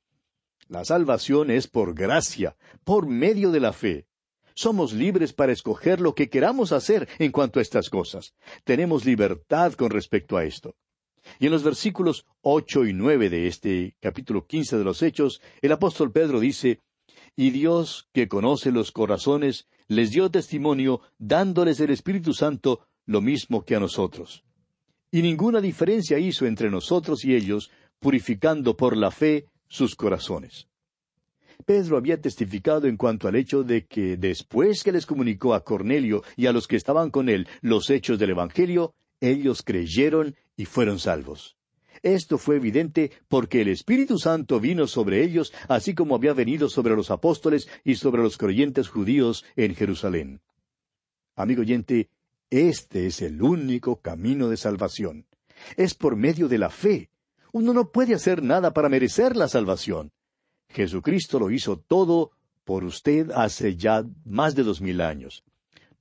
La 0.68 0.86
salvación 0.86 1.50
es 1.50 1.68
por 1.68 1.94
gracia, 1.94 2.56
por 2.82 3.06
medio 3.06 3.50
de 3.50 3.60
la 3.60 3.74
fe. 3.74 4.06
Somos 4.54 4.94
libres 4.94 5.34
para 5.34 5.52
escoger 5.52 6.00
lo 6.00 6.14
que 6.14 6.30
queramos 6.30 6.72
hacer 6.72 7.08
en 7.18 7.30
cuanto 7.30 7.58
a 7.58 7.62
estas 7.62 7.90
cosas. 7.90 8.34
Tenemos 8.64 9.04
libertad 9.04 9.74
con 9.74 9.90
respecto 9.90 10.38
a 10.38 10.44
esto. 10.44 10.74
Y 11.38 11.46
en 11.46 11.52
los 11.52 11.62
versículos 11.62 12.26
ocho 12.42 12.84
y 12.84 12.92
nueve 12.92 13.30
de 13.30 13.46
este 13.46 13.94
capítulo 14.00 14.46
quince 14.46 14.76
de 14.76 14.84
los 14.84 15.02
Hechos, 15.02 15.40
el 15.62 15.72
apóstol 15.72 16.12
Pedro 16.12 16.40
dice 16.40 16.80
Y 17.36 17.50
Dios, 17.50 18.08
que 18.12 18.28
conoce 18.28 18.72
los 18.72 18.92
corazones, 18.92 19.66
les 19.88 20.10
dio 20.10 20.30
testimonio, 20.30 21.00
dándoles 21.18 21.80
el 21.80 21.90
Espíritu 21.90 22.32
Santo, 22.32 22.86
lo 23.06 23.20
mismo 23.20 23.64
que 23.64 23.76
a 23.76 23.80
nosotros. 23.80 24.44
Y 25.10 25.22
ninguna 25.22 25.60
diferencia 25.60 26.18
hizo 26.18 26.46
entre 26.46 26.70
nosotros 26.70 27.24
y 27.24 27.34
ellos, 27.34 27.70
purificando 27.98 28.76
por 28.76 28.96
la 28.96 29.10
fe 29.10 29.46
sus 29.68 29.94
corazones. 29.94 30.68
Pedro 31.66 31.96
había 31.96 32.20
testificado 32.20 32.86
en 32.86 32.96
cuanto 32.96 33.28
al 33.28 33.36
hecho 33.36 33.62
de 33.62 33.86
que 33.86 34.16
después 34.16 34.82
que 34.82 34.92
les 34.92 35.06
comunicó 35.06 35.54
a 35.54 35.62
Cornelio 35.64 36.22
y 36.36 36.46
a 36.46 36.52
los 36.52 36.66
que 36.66 36.76
estaban 36.76 37.10
con 37.10 37.28
él 37.28 37.46
los 37.60 37.90
hechos 37.90 38.18
del 38.18 38.30
Evangelio, 38.30 38.94
ellos 39.20 39.62
creyeron 39.62 40.36
y 40.56 40.64
fueron 40.64 40.98
salvos. 40.98 41.56
Esto 42.02 42.38
fue 42.38 42.56
evidente 42.56 43.12
porque 43.28 43.60
el 43.60 43.68
Espíritu 43.68 44.18
Santo 44.18 44.58
vino 44.58 44.86
sobre 44.86 45.22
ellos, 45.22 45.52
así 45.68 45.94
como 45.94 46.14
había 46.14 46.32
venido 46.32 46.68
sobre 46.68 46.96
los 46.96 47.10
apóstoles 47.10 47.68
y 47.84 47.96
sobre 47.96 48.22
los 48.22 48.38
creyentes 48.38 48.88
judíos 48.88 49.44
en 49.56 49.74
Jerusalén. 49.74 50.40
Amigo 51.36 51.60
oyente, 51.60 52.08
este 52.48 53.06
es 53.06 53.20
el 53.22 53.42
único 53.42 54.00
camino 54.00 54.48
de 54.48 54.56
salvación. 54.56 55.26
Es 55.76 55.94
por 55.94 56.16
medio 56.16 56.48
de 56.48 56.58
la 56.58 56.70
fe. 56.70 57.10
Uno 57.52 57.74
no 57.74 57.90
puede 57.90 58.14
hacer 58.14 58.42
nada 58.42 58.72
para 58.72 58.88
merecer 58.88 59.36
la 59.36 59.48
salvación. 59.48 60.12
Jesucristo 60.70 61.38
lo 61.38 61.50
hizo 61.50 61.78
todo 61.78 62.30
por 62.64 62.84
usted 62.84 63.30
hace 63.32 63.76
ya 63.76 64.04
más 64.24 64.54
de 64.54 64.62
dos 64.62 64.80
mil 64.80 65.00
años. 65.00 65.44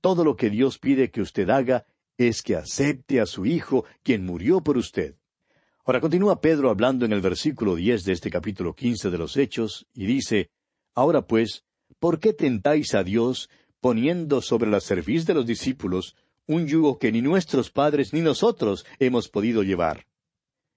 Todo 0.00 0.24
lo 0.24 0.36
que 0.36 0.48
Dios 0.48 0.78
pide 0.78 1.10
que 1.10 1.20
usted 1.20 1.50
haga 1.50 1.84
es 2.28 2.42
que 2.42 2.56
acepte 2.56 3.20
a 3.20 3.26
su 3.26 3.46
Hijo, 3.46 3.84
quien 4.02 4.24
murió 4.24 4.60
por 4.62 4.76
usted. 4.76 5.16
Ahora 5.84 6.00
continúa 6.00 6.40
Pedro 6.40 6.70
hablando 6.70 7.04
en 7.04 7.12
el 7.12 7.20
versículo 7.20 7.74
diez 7.74 8.04
de 8.04 8.12
este 8.12 8.30
capítulo 8.30 8.74
quince 8.74 9.10
de 9.10 9.18
los 9.18 9.36
Hechos, 9.36 9.86
y 9.94 10.06
dice 10.06 10.50
Ahora 10.94 11.26
pues, 11.26 11.64
¿por 11.98 12.20
qué 12.20 12.32
tentáis 12.32 12.94
a 12.94 13.02
Dios, 13.02 13.48
poniendo 13.80 14.42
sobre 14.42 14.70
la 14.70 14.80
cerviz 14.80 15.26
de 15.26 15.34
los 15.34 15.46
discípulos 15.46 16.16
un 16.46 16.66
yugo 16.66 16.98
que 16.98 17.12
ni 17.12 17.22
nuestros 17.22 17.70
padres 17.70 18.12
ni 18.12 18.20
nosotros 18.20 18.84
hemos 18.98 19.28
podido 19.28 19.62
llevar? 19.62 20.06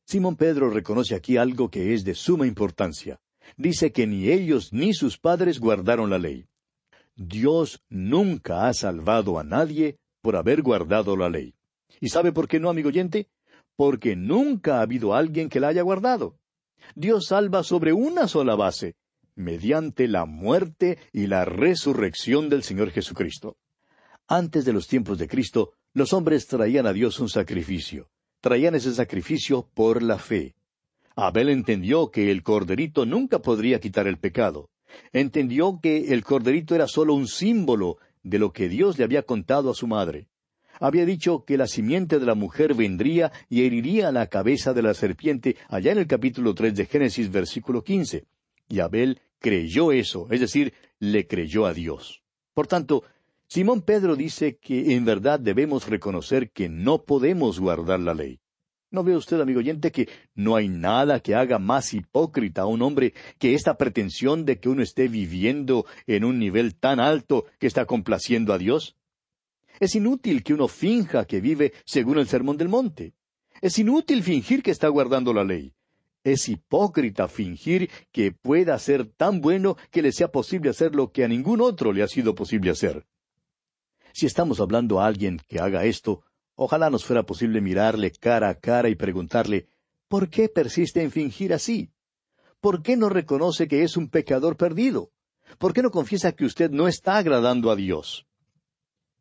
Simón 0.06 0.36
Pedro 0.36 0.70
reconoce 0.70 1.16
aquí 1.16 1.38
algo 1.38 1.70
que 1.70 1.94
es 1.94 2.04
de 2.04 2.16
suma 2.16 2.48
importancia 2.48 3.20
dice 3.58 3.92
que 3.92 4.08
ni 4.08 4.30
ellos 4.30 4.74
ni 4.74 4.94
sus 4.94 5.18
padres 5.18 5.60
guardaron 5.60 6.10
la 6.10 6.20
ley. 6.20 6.46
Dios 7.16 7.84
nunca 7.90 8.68
ha 8.68 8.74
salvado 8.74 9.38
a 9.40 9.44
nadie 9.44 9.98
por 10.24 10.38
haber 10.38 10.62
guardado 10.62 11.18
la 11.18 11.30
ley. 11.30 11.54
¿Y 12.00 12.08
sabe 12.08 12.32
por 12.32 12.48
qué 12.48 12.58
no, 12.60 12.70
amigo 12.70 12.88
oyente? 12.88 13.28
Porque 13.76 14.16
nunca 14.16 14.78
ha 14.78 14.82
habido 14.82 15.14
alguien 15.14 15.50
que 15.50 15.60
la 15.60 15.68
haya 15.68 15.82
guardado. 15.82 16.38
Dios 16.96 17.28
salva 17.28 17.62
sobre 17.62 17.92
una 17.92 18.30
sola 18.30 18.56
base, 18.56 18.96
mediante 19.36 20.08
la 20.08 20.26
muerte 20.26 20.98
y 21.12 21.28
la 21.28 21.44
resurrección 21.44 22.50
del 22.50 22.64
Señor 22.64 22.92
Jesucristo. 22.92 23.58
Antes 24.28 24.64
de 24.64 24.72
los 24.72 24.88
tiempos 24.88 25.18
de 25.18 25.28
Cristo, 25.28 25.74
los 25.94 26.14
hombres 26.14 26.48
traían 26.48 26.88
a 26.88 26.94
Dios 26.94 27.20
un 27.20 27.28
sacrificio. 27.28 28.08
Traían 28.40 28.76
ese 28.76 28.94
sacrificio 28.94 29.68
por 29.74 30.02
la 30.02 30.20
fe. 30.20 30.56
Abel 31.18 31.50
entendió 31.50 32.12
que 32.12 32.32
el 32.32 32.44
corderito 32.44 33.06
nunca 33.06 33.40
podría 33.40 33.82
quitar 33.82 34.08
el 34.08 34.18
pecado. 34.18 34.70
Entendió 35.12 35.80
que 35.82 36.14
el 36.14 36.24
corderito 36.24 36.76
era 36.76 36.88
solo 36.88 37.14
un 37.14 37.28
símbolo 37.28 37.98
de 38.24 38.40
lo 38.40 38.52
que 38.52 38.70
Dios 38.70 38.98
le 38.98 39.04
había 39.04 39.24
contado 39.24 39.70
a 39.70 39.76
su 39.76 39.88
madre. 39.88 40.28
Había 40.80 41.06
dicho 41.06 41.46
que 41.46 41.58
la 41.58 41.68
simiente 41.68 42.20
de 42.20 42.26
la 42.26 42.36
mujer 42.36 42.74
vendría 42.74 43.32
y 43.48 43.66
heriría 43.66 44.12
la 44.12 44.28
cabeza 44.28 44.74
de 44.74 44.82
la 44.82 44.94
serpiente 44.94 45.56
allá 45.70 45.92
en 45.92 46.00
el 46.00 46.08
capítulo 46.08 46.56
tres 46.56 46.76
de 46.76 46.86
Génesis 46.86 47.32
versículo 47.32 47.84
quince. 47.84 48.26
Y 48.68 48.80
Abel 48.80 49.22
creyó 49.40 49.92
eso, 49.92 50.28
es 50.32 50.40
decir, 50.40 50.74
le 51.00 51.28
creyó 51.28 51.66
a 51.66 51.74
Dios. 51.74 52.24
Por 52.54 52.68
tanto, 52.68 53.04
Simón 53.48 53.82
Pedro 53.82 54.16
dice 54.16 54.58
que 54.58 54.96
en 54.96 55.06
verdad 55.06 55.40
debemos 55.40 55.88
reconocer 55.88 56.50
que 56.50 56.70
no 56.70 57.04
podemos 57.04 57.60
guardar 57.60 58.00
la 58.00 58.14
ley. 58.14 58.40
¿No 58.94 59.04
ve 59.04 59.18
usted, 59.18 59.42
amigo 59.42 59.58
oyente, 59.58 59.92
que 59.92 60.08
no 60.36 60.56
hay 60.56 60.70
nada 60.70 61.20
que 61.20 61.34
haga 61.34 61.58
más 61.58 61.96
hipócrita 61.96 62.62
a 62.62 62.68
un 62.68 62.84
hombre 62.84 63.16
que 63.40 63.56
esta 63.56 63.76
pretensión 63.76 64.46
de 64.46 64.60
que 64.60 64.70
uno 64.70 64.84
esté 64.84 65.08
viviendo 65.08 65.88
en 66.06 66.24
un 66.24 66.38
nivel 66.38 66.76
tan 66.76 67.00
alto 67.00 67.46
que 67.58 67.66
está 67.66 67.88
complaciendo 67.88 68.54
a 68.54 68.60
Dios? 68.60 68.96
Es 69.80 69.96
inútil 69.96 70.44
que 70.44 70.54
uno 70.54 70.68
finja 70.68 71.26
que 71.26 71.42
vive 71.42 71.74
según 71.86 72.20
el 72.20 72.28
sermón 72.28 72.56
del 72.56 72.70
monte. 72.70 73.16
Es 73.62 73.80
inútil 73.80 74.22
fingir 74.22 74.62
que 74.62 74.70
está 74.70 74.90
guardando 74.90 75.34
la 75.34 75.44
ley. 75.44 75.74
Es 76.24 76.48
hipócrita 76.48 77.28
fingir 77.28 77.90
que 78.12 78.32
pueda 78.32 78.78
ser 78.78 79.08
tan 79.08 79.42
bueno 79.42 79.76
que 79.90 80.04
le 80.04 80.12
sea 80.12 80.28
posible 80.28 80.70
hacer 80.70 80.94
lo 80.94 81.12
que 81.12 81.24
a 81.24 81.28
ningún 81.28 81.62
otro 81.62 81.94
le 81.94 82.04
ha 82.04 82.08
sido 82.08 82.36
posible 82.36 82.70
hacer. 82.70 83.08
Si 84.12 84.28
estamos 84.28 84.60
hablando 84.60 85.02
a 85.02 85.08
alguien 85.08 85.42
que 85.48 85.60
haga 85.60 85.84
esto, 85.86 86.24
Ojalá 86.56 86.90
nos 86.90 87.06
fuera 87.06 87.24
posible 87.24 87.62
mirarle 87.62 88.12
cara 88.12 88.50
a 88.50 88.56
cara 88.56 88.90
y 88.90 88.96
preguntarle 88.96 89.68
¿Por 90.08 90.30
qué 90.30 90.48
persiste 90.48 91.02
en 91.02 91.12
fingir 91.12 91.54
así? 91.54 91.90
¿Por 92.62 92.84
qué 92.84 92.96
no 92.96 93.10
reconoce 93.10 93.68
que 93.68 93.84
es 93.84 93.98
un 93.98 94.10
pecador 94.10 94.58
perdido? 94.58 95.12
¿Por 95.58 95.74
qué 95.74 95.82
no 95.82 95.92
confiesa 95.92 96.32
que 96.34 96.46
usted 96.46 96.70
no 96.70 96.88
está 96.88 97.18
agradando 97.18 97.72
a 97.72 97.76
Dios? 97.76 98.28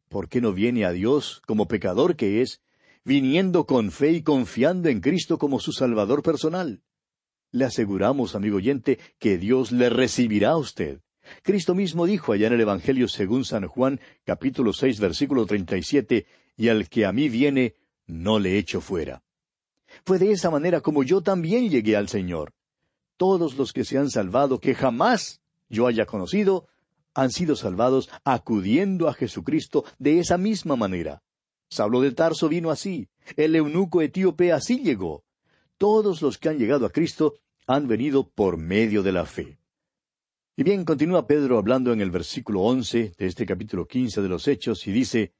¿Por 0.08 0.28
qué 0.28 0.40
no 0.42 0.52
viene 0.52 0.84
a 0.84 0.92
Dios 0.92 1.40
como 1.46 1.66
pecador 1.66 2.16
que 2.16 2.42
es, 2.42 2.60
viniendo 3.04 3.64
con 3.64 3.90
fe 3.90 4.12
y 4.12 4.22
confiando 4.22 4.90
en 4.90 5.00
Cristo 5.00 5.38
como 5.38 5.58
su 5.60 5.72
Salvador 5.72 6.22
personal? 6.22 6.82
Le 7.50 7.64
aseguramos, 7.64 8.34
amigo 8.34 8.58
oyente, 8.58 8.98
que 9.18 9.38
Dios 9.38 9.72
le 9.72 9.88
recibirá 9.88 10.50
a 10.50 10.58
usted. 10.58 11.00
Cristo 11.42 11.74
mismo 11.74 12.04
dijo 12.06 12.32
allá 12.32 12.48
en 12.48 12.52
el 12.54 12.60
Evangelio 12.60 13.08
según 13.08 13.44
San 13.44 13.66
Juan, 13.66 14.00
capítulo 14.24 14.72
seis, 14.72 15.00
versículo 15.00 15.46
treinta 15.46 15.76
y 15.76 15.82
siete, 15.82 16.26
y 16.56 16.68
al 16.68 16.88
que 16.88 17.06
a 17.06 17.12
mí 17.12 17.28
viene, 17.28 17.74
no 18.06 18.38
le 18.38 18.58
echo 18.58 18.80
fuera. 18.80 19.22
Fue 20.04 20.18
de 20.18 20.32
esa 20.32 20.50
manera 20.50 20.80
como 20.80 21.02
yo 21.02 21.20
también 21.22 21.68
llegué 21.68 21.96
al 21.96 22.08
Señor. 22.08 22.52
Todos 23.16 23.56
los 23.56 23.72
que 23.72 23.84
se 23.84 23.98
han 23.98 24.10
salvado, 24.10 24.58
que 24.58 24.74
jamás 24.74 25.40
yo 25.68 25.86
haya 25.86 26.06
conocido, 26.06 26.66
han 27.14 27.30
sido 27.30 27.56
salvados 27.56 28.10
acudiendo 28.24 29.08
a 29.08 29.14
Jesucristo 29.14 29.84
de 29.98 30.18
esa 30.18 30.38
misma 30.38 30.76
manera. 30.76 31.22
Saulo 31.68 32.00
de 32.00 32.12
Tarso 32.12 32.48
vino 32.48 32.70
así, 32.70 33.08
el 33.36 33.54
eunuco 33.56 34.02
etíope 34.02 34.52
así 34.52 34.82
llegó. 34.82 35.24
Todos 35.78 36.22
los 36.22 36.38
que 36.38 36.48
han 36.48 36.58
llegado 36.58 36.86
a 36.86 36.90
Cristo 36.90 37.34
han 37.66 37.88
venido 37.88 38.28
por 38.28 38.56
medio 38.56 39.02
de 39.02 39.12
la 39.12 39.24
fe. 39.24 39.58
Y 40.54 40.64
bien, 40.64 40.84
continúa 40.84 41.26
Pedro 41.26 41.58
hablando 41.58 41.92
en 41.92 42.00
el 42.00 42.10
versículo 42.10 42.60
once 42.60 43.14
de 43.16 43.26
este 43.26 43.46
capítulo 43.46 43.86
quince 43.86 44.20
de 44.20 44.28
los 44.28 44.46
Hechos 44.48 44.86
y 44.86 44.92
dice 44.92 45.32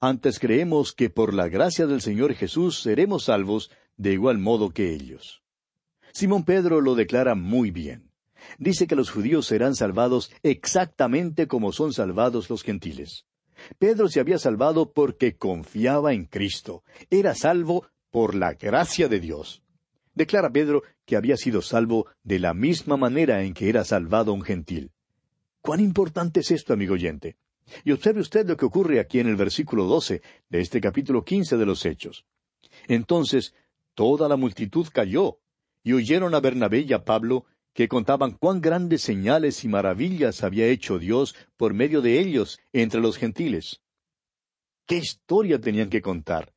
antes 0.00 0.38
creemos 0.38 0.92
que 0.92 1.10
por 1.10 1.34
la 1.34 1.48
gracia 1.48 1.86
del 1.86 2.00
Señor 2.00 2.34
Jesús 2.34 2.80
seremos 2.82 3.24
salvos 3.24 3.70
de 3.96 4.12
igual 4.12 4.38
modo 4.38 4.70
que 4.70 4.92
ellos. 4.92 5.42
Simón 6.12 6.44
Pedro 6.44 6.80
lo 6.80 6.94
declara 6.94 7.34
muy 7.34 7.70
bien. 7.70 8.12
Dice 8.58 8.86
que 8.86 8.96
los 8.96 9.10
judíos 9.10 9.46
serán 9.46 9.74
salvados 9.74 10.30
exactamente 10.42 11.48
como 11.48 11.72
son 11.72 11.92
salvados 11.92 12.48
los 12.48 12.62
gentiles. 12.62 13.26
Pedro 13.78 14.08
se 14.08 14.20
había 14.20 14.38
salvado 14.38 14.92
porque 14.92 15.36
confiaba 15.36 16.12
en 16.12 16.26
Cristo. 16.26 16.84
Era 17.10 17.34
salvo 17.34 17.86
por 18.10 18.34
la 18.34 18.54
gracia 18.54 19.08
de 19.08 19.20
Dios. 19.20 19.62
Declara 20.14 20.50
Pedro 20.50 20.82
que 21.04 21.16
había 21.16 21.36
sido 21.36 21.62
salvo 21.62 22.06
de 22.22 22.38
la 22.38 22.54
misma 22.54 22.96
manera 22.96 23.42
en 23.42 23.54
que 23.54 23.68
era 23.68 23.84
salvado 23.84 24.32
un 24.32 24.42
gentil. 24.42 24.92
¿Cuán 25.60 25.80
importante 25.80 26.40
es 26.40 26.50
esto, 26.50 26.72
amigo 26.72 26.94
oyente? 26.94 27.36
Y 27.84 27.92
observe 27.92 28.20
usted 28.20 28.46
lo 28.46 28.56
que 28.56 28.66
ocurre 28.66 29.00
aquí 29.00 29.20
en 29.20 29.28
el 29.28 29.36
versículo 29.36 29.84
doce 29.84 30.22
de 30.48 30.60
este 30.60 30.80
capítulo 30.80 31.24
quince 31.24 31.56
de 31.56 31.66
los 31.66 31.84
Hechos. 31.84 32.24
Entonces 32.86 33.54
toda 33.94 34.28
la 34.28 34.36
multitud 34.36 34.86
cayó, 34.92 35.40
y 35.82 35.92
oyeron 35.92 36.34
a 36.34 36.40
Bernabé 36.40 36.80
y 36.80 36.92
a 36.92 37.04
Pablo, 37.04 37.46
que 37.72 37.88
contaban 37.88 38.32
cuán 38.32 38.60
grandes 38.60 39.02
señales 39.02 39.64
y 39.64 39.68
maravillas 39.68 40.42
había 40.42 40.66
hecho 40.66 40.98
Dios 40.98 41.34
por 41.56 41.74
medio 41.74 42.00
de 42.00 42.18
ellos 42.20 42.58
entre 42.72 43.00
los 43.00 43.16
gentiles. 43.16 43.80
¿Qué 44.86 44.96
historia 44.96 45.60
tenían 45.60 45.90
que 45.90 46.02
contar? 46.02 46.52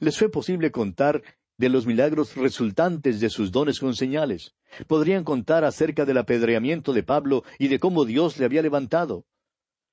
Les 0.00 0.18
fue 0.18 0.30
posible 0.30 0.70
contar 0.70 1.22
de 1.58 1.68
los 1.68 1.86
milagros 1.86 2.34
resultantes 2.36 3.20
de 3.20 3.30
sus 3.30 3.52
dones 3.52 3.78
con 3.78 3.94
señales. 3.94 4.54
Podrían 4.86 5.24
contar 5.24 5.64
acerca 5.64 6.04
del 6.04 6.18
apedreamiento 6.18 6.92
de 6.92 7.02
Pablo 7.02 7.44
y 7.58 7.68
de 7.68 7.78
cómo 7.78 8.04
Dios 8.04 8.38
le 8.38 8.44
había 8.44 8.62
levantado. 8.62 9.24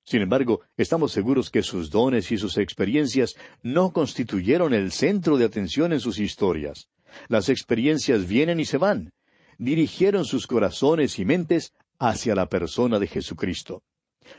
Sin 0.05 0.21
embargo, 0.21 0.61
estamos 0.75 1.11
seguros 1.11 1.49
que 1.49 1.63
sus 1.63 1.89
dones 1.89 2.31
y 2.31 2.37
sus 2.37 2.57
experiencias 2.57 3.35
no 3.61 3.93
constituyeron 3.93 4.73
el 4.73 4.91
centro 4.91 5.37
de 5.37 5.45
atención 5.45 5.93
en 5.93 5.99
sus 5.99 6.19
historias. 6.19 6.89
Las 7.29 7.49
experiencias 7.49 8.27
vienen 8.27 8.59
y 8.59 8.65
se 8.65 8.77
van. 8.77 9.13
Dirigieron 9.57 10.25
sus 10.25 10.45
corazones 10.45 11.19
y 11.19 11.25
mentes 11.25 11.73
hacia 11.99 12.35
la 12.35 12.49
persona 12.49 12.99
de 12.99 13.07
Jesucristo. 13.07 13.83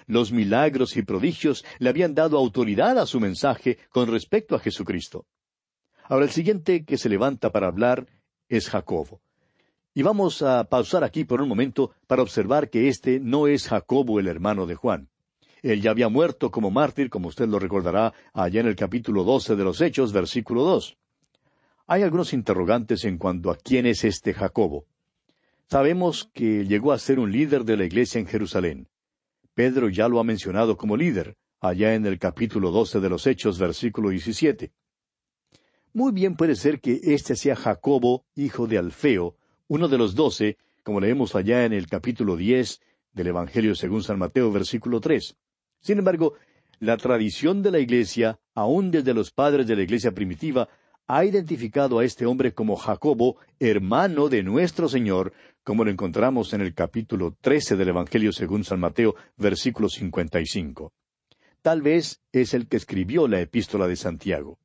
Los 0.06 0.32
milagros 0.32 0.96
y 0.96 1.02
prodigios 1.02 1.64
le 1.78 1.88
habían 1.88 2.14
dado 2.14 2.38
autoridad 2.38 2.98
a 2.98 3.06
su 3.06 3.20
mensaje 3.20 3.78
con 3.90 4.10
respecto 4.10 4.54
a 4.54 4.60
Jesucristo. 4.60 5.26
Ahora 6.04 6.26
el 6.26 6.30
siguiente 6.30 6.84
que 6.84 6.98
se 6.98 7.08
levanta 7.08 7.50
para 7.50 7.68
hablar 7.68 8.06
es 8.48 8.68
Jacobo. 8.68 9.20
Y 9.94 10.02
vamos 10.02 10.42
a 10.42 10.64
pausar 10.64 11.04
aquí 11.04 11.24
por 11.24 11.40
un 11.40 11.48
momento 11.48 11.92
para 12.06 12.22
observar 12.22 12.68
que 12.68 12.88
este 12.88 13.20
no 13.20 13.46
es 13.46 13.68
Jacobo 13.68 14.18
el 14.20 14.26
hermano 14.26 14.66
de 14.66 14.74
Juan. 14.74 15.08
Él 15.64 15.80
ya 15.80 15.92
había 15.92 16.10
muerto 16.10 16.50
como 16.50 16.70
mártir, 16.70 17.08
como 17.08 17.28
usted 17.28 17.48
lo 17.48 17.58
recordará 17.58 18.12
allá 18.34 18.60
en 18.60 18.66
el 18.66 18.76
capítulo 18.76 19.24
doce 19.24 19.56
de 19.56 19.64
los 19.64 19.80
Hechos, 19.80 20.12
versículo 20.12 20.62
dos. 20.62 20.98
Hay 21.86 22.02
algunos 22.02 22.34
interrogantes 22.34 23.06
en 23.06 23.16
cuanto 23.16 23.50
a 23.50 23.56
quién 23.56 23.86
es 23.86 24.04
este 24.04 24.34
Jacobo. 24.34 24.84
Sabemos 25.70 26.28
que 26.34 26.66
llegó 26.66 26.92
a 26.92 26.98
ser 26.98 27.18
un 27.18 27.32
líder 27.32 27.64
de 27.64 27.78
la 27.78 27.86
iglesia 27.86 28.18
en 28.18 28.26
Jerusalén. 28.26 28.88
Pedro 29.54 29.88
ya 29.88 30.06
lo 30.06 30.20
ha 30.20 30.24
mencionado 30.24 30.76
como 30.76 30.98
líder, 30.98 31.38
allá 31.60 31.94
en 31.94 32.04
el 32.04 32.18
capítulo 32.18 32.70
doce 32.70 33.00
de 33.00 33.08
los 33.08 33.26
Hechos, 33.26 33.58
versículo 33.58 34.10
diecisiete. 34.10 34.72
Muy 35.94 36.12
bien 36.12 36.36
puede 36.36 36.56
ser 36.56 36.78
que 36.78 37.00
este 37.04 37.36
sea 37.36 37.56
Jacobo, 37.56 38.26
hijo 38.34 38.66
de 38.66 38.76
Alfeo, 38.76 39.36
uno 39.68 39.88
de 39.88 39.96
los 39.96 40.14
doce, 40.14 40.58
como 40.82 41.00
leemos 41.00 41.34
allá 41.34 41.64
en 41.64 41.72
el 41.72 41.86
capítulo 41.86 42.36
diez 42.36 42.82
del 43.14 43.28
Evangelio 43.28 43.74
según 43.74 44.02
San 44.02 44.18
Mateo, 44.18 44.52
versículo 44.52 45.00
tres. 45.00 45.38
Sin 45.84 45.98
embargo, 45.98 46.32
la 46.80 46.96
tradición 46.96 47.62
de 47.62 47.70
la 47.70 47.78
Iglesia, 47.78 48.38
aun 48.54 48.90
desde 48.90 49.12
los 49.12 49.30
padres 49.30 49.66
de 49.66 49.76
la 49.76 49.82
Iglesia 49.82 50.12
primitiva, 50.12 50.66
ha 51.06 51.26
identificado 51.26 51.98
a 51.98 52.06
este 52.06 52.24
hombre 52.24 52.54
como 52.54 52.76
Jacobo, 52.76 53.36
hermano 53.60 54.30
de 54.30 54.42
nuestro 54.42 54.88
Señor, 54.88 55.34
como 55.62 55.84
lo 55.84 55.90
encontramos 55.90 56.54
en 56.54 56.62
el 56.62 56.72
capítulo 56.72 57.36
trece 57.38 57.76
del 57.76 57.90
Evangelio 57.90 58.32
según 58.32 58.64
San 58.64 58.80
Mateo, 58.80 59.14
versículo 59.36 59.90
cincuenta 59.90 60.40
y 60.40 60.46
cinco. 60.46 60.94
Tal 61.60 61.82
vez 61.82 62.22
es 62.32 62.54
el 62.54 62.66
que 62.66 62.78
escribió 62.78 63.28
la 63.28 63.42
epístola 63.42 63.86
de 63.86 63.96
Santiago. 63.96 64.58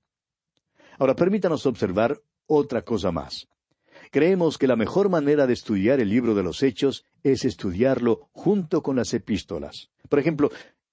Ahora 0.99 1.15
permítanos 1.15 1.65
observar 1.65 2.21
otra 2.45 2.83
cosa 2.83 3.11
más. 3.11 3.49
Creemos 4.09 4.57
que 4.57 4.67
la 4.67 4.77
mejor 4.77 5.09
manera 5.09 5.47
de 5.47 5.53
estudiar 5.53 5.99
el 5.99 6.09
libro 6.09 6.33
de 6.33 6.43
los 6.43 6.63
Hechos 6.63 7.03
es 7.23 7.43
estudiarlo 7.43 8.29
junto 8.31 8.81
con 8.81 8.95
las 8.95 9.13
epístolas. 9.13 9.89
Por 10.07 10.19
ejemplo, 10.19 10.49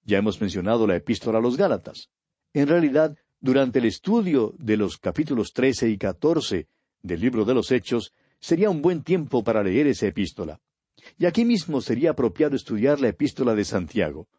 ya 0.07 0.17
hemos 0.17 0.39
mencionado 0.39 0.87
la 0.87 0.95
epístola 0.95 1.37
a 1.37 1.41
los 1.41 1.57
Gálatas. 1.57 2.09
En 2.53 2.67
realidad, 2.67 3.15
durante 3.41 3.79
el 3.79 3.85
estudio 3.85 4.55
de 4.57 4.77
los 4.77 4.97
capítulos 4.97 5.51
trece 5.53 5.89
y 5.89 5.97
catorce 5.97 6.67
del 7.03 7.19
libro 7.19 7.43
de 7.43 7.53
los 7.53 7.71
Hechos, 7.71 8.13
sería 8.39 8.69
un 8.69 8.81
buen 8.81 9.03
tiempo 9.03 9.43
para 9.43 9.61
leer 9.61 9.85
esa 9.85 10.07
epístola. 10.07 10.59
Y 11.19 11.25
aquí 11.25 11.43
mismo 11.43 11.81
sería 11.81 12.11
apropiado 12.11 12.55
estudiar 12.55 13.01
la 13.01 13.09
epístola 13.09 13.53
de 13.53 13.65
Santiago. 13.65 14.29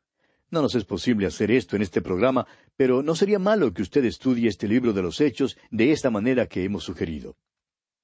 No 0.50 0.62
nos 0.62 0.74
es 0.74 0.86
posible 0.86 1.26
hacer 1.26 1.50
esto 1.50 1.76
en 1.76 1.82
este 1.82 2.00
programa, 2.00 2.46
pero 2.74 3.02
no 3.02 3.14
sería 3.14 3.38
malo 3.38 3.72
que 3.74 3.82
usted 3.82 4.04
estudie 4.06 4.48
este 4.48 4.66
libro 4.66 4.94
de 4.94 5.02
los 5.02 5.20
Hechos 5.20 5.58
de 5.70 5.92
esta 5.92 6.10
manera 6.10 6.46
que 6.46 6.64
hemos 6.64 6.84
sugerido. 6.84 7.36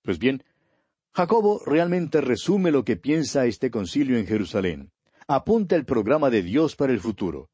Pues 0.02 0.18
bien, 0.18 0.44
Jacobo 1.12 1.62
realmente 1.64 2.20
resume 2.20 2.70
lo 2.70 2.84
que 2.84 2.96
piensa 2.96 3.46
este 3.46 3.70
concilio 3.70 4.18
en 4.18 4.26
Jerusalén. 4.26 4.90
Apunta 5.26 5.76
el 5.76 5.86
programa 5.86 6.28
de 6.28 6.42
Dios 6.42 6.76
para 6.76 6.92
el 6.92 7.00
futuro. 7.00 7.48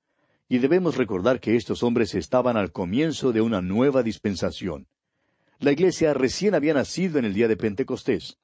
Y 0.50 0.58
debemos 0.58 0.96
recordar 0.96 1.38
que 1.38 1.54
estos 1.54 1.84
hombres 1.84 2.12
estaban 2.16 2.56
al 2.56 2.72
comienzo 2.72 3.30
de 3.32 3.40
una 3.40 3.62
nueva 3.62 4.02
dispensación. 4.02 4.88
La 5.60 5.70
iglesia 5.70 6.12
recién 6.12 6.56
había 6.56 6.74
nacido 6.74 7.20
en 7.20 7.24
el 7.24 7.34
día 7.34 7.46
de 7.46 7.56
Pentecostés. 7.56 8.36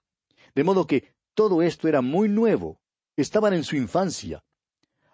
De 0.55 0.63
modo 0.63 0.87
que 0.87 1.13
todo 1.35 1.63
esto 1.63 1.89
era 1.89 2.03
muy 2.03 2.29
nuevo. 2.29 2.79
Estaban 3.17 3.55
en 3.55 3.65
su 3.65 3.75
infancia. 3.75 4.45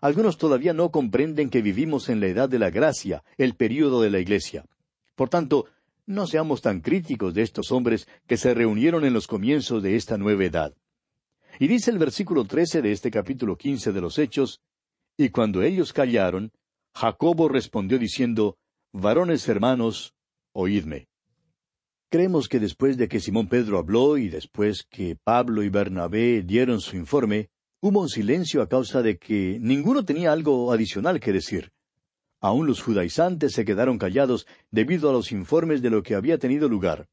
Algunos 0.02 0.36
todavía 0.36 0.74
no 0.74 0.90
comprenden 0.90 1.48
que 1.48 1.62
vivimos 1.62 2.10
en 2.10 2.20
la 2.20 2.26
edad 2.26 2.50
de 2.50 2.58
la 2.58 2.68
gracia, 2.68 3.24
el 3.38 3.54
período 3.54 4.02
de 4.02 4.10
la 4.10 4.18
Iglesia. 4.18 4.66
Por 5.14 5.30
tanto, 5.30 5.64
no 6.04 6.26
seamos 6.26 6.60
tan 6.60 6.80
críticos 6.80 7.32
de 7.32 7.40
estos 7.40 7.72
hombres 7.72 8.06
que 8.26 8.36
se 8.36 8.52
reunieron 8.52 9.06
en 9.06 9.14
los 9.14 9.26
comienzos 9.26 9.82
de 9.82 9.96
esta 9.96 10.18
nueva 10.18 10.44
edad. 10.44 10.74
Y 11.58 11.68
dice 11.68 11.90
el 11.90 11.98
versículo 11.98 12.44
trece 12.44 12.82
de 12.82 12.92
este 12.92 13.10
capítulo 13.10 13.56
quince 13.56 13.92
de 13.92 14.00
los 14.02 14.18
Hechos, 14.18 14.60
y 15.16 15.30
cuando 15.30 15.62
ellos 15.62 15.94
callaron, 15.94 16.52
Jacobo 16.94 17.48
respondió 17.48 17.98
diciendo, 17.98 18.56
Varones 18.92 19.48
hermanos, 19.48 20.14
oídme. 20.52 21.08
Creemos 22.10 22.48
que 22.48 22.60
después 22.60 22.96
de 22.96 23.08
que 23.08 23.20
Simón 23.20 23.48
Pedro 23.48 23.78
habló 23.78 24.18
y 24.18 24.28
después 24.28 24.84
que 24.88 25.16
Pablo 25.16 25.62
y 25.62 25.70
Bernabé 25.70 26.42
dieron 26.42 26.80
su 26.80 26.96
informe, 26.96 27.50
Hubo 27.84 28.00
un 28.00 28.08
silencio 28.08 28.62
a 28.62 28.68
causa 28.68 29.02
de 29.02 29.18
que 29.18 29.58
ninguno 29.60 30.04
tenía 30.04 30.30
algo 30.30 30.70
adicional 30.70 31.18
que 31.18 31.32
decir. 31.32 31.72
Aún 32.40 32.68
los 32.68 32.80
judaizantes 32.80 33.54
se 33.54 33.64
quedaron 33.64 33.98
callados 33.98 34.46
debido 34.70 35.10
a 35.10 35.12
los 35.12 35.32
informes 35.32 35.82
de 35.82 35.90
lo 35.90 36.04
que 36.04 36.14
había 36.14 36.38
tenido 36.38 36.68
lugar. 36.68 37.08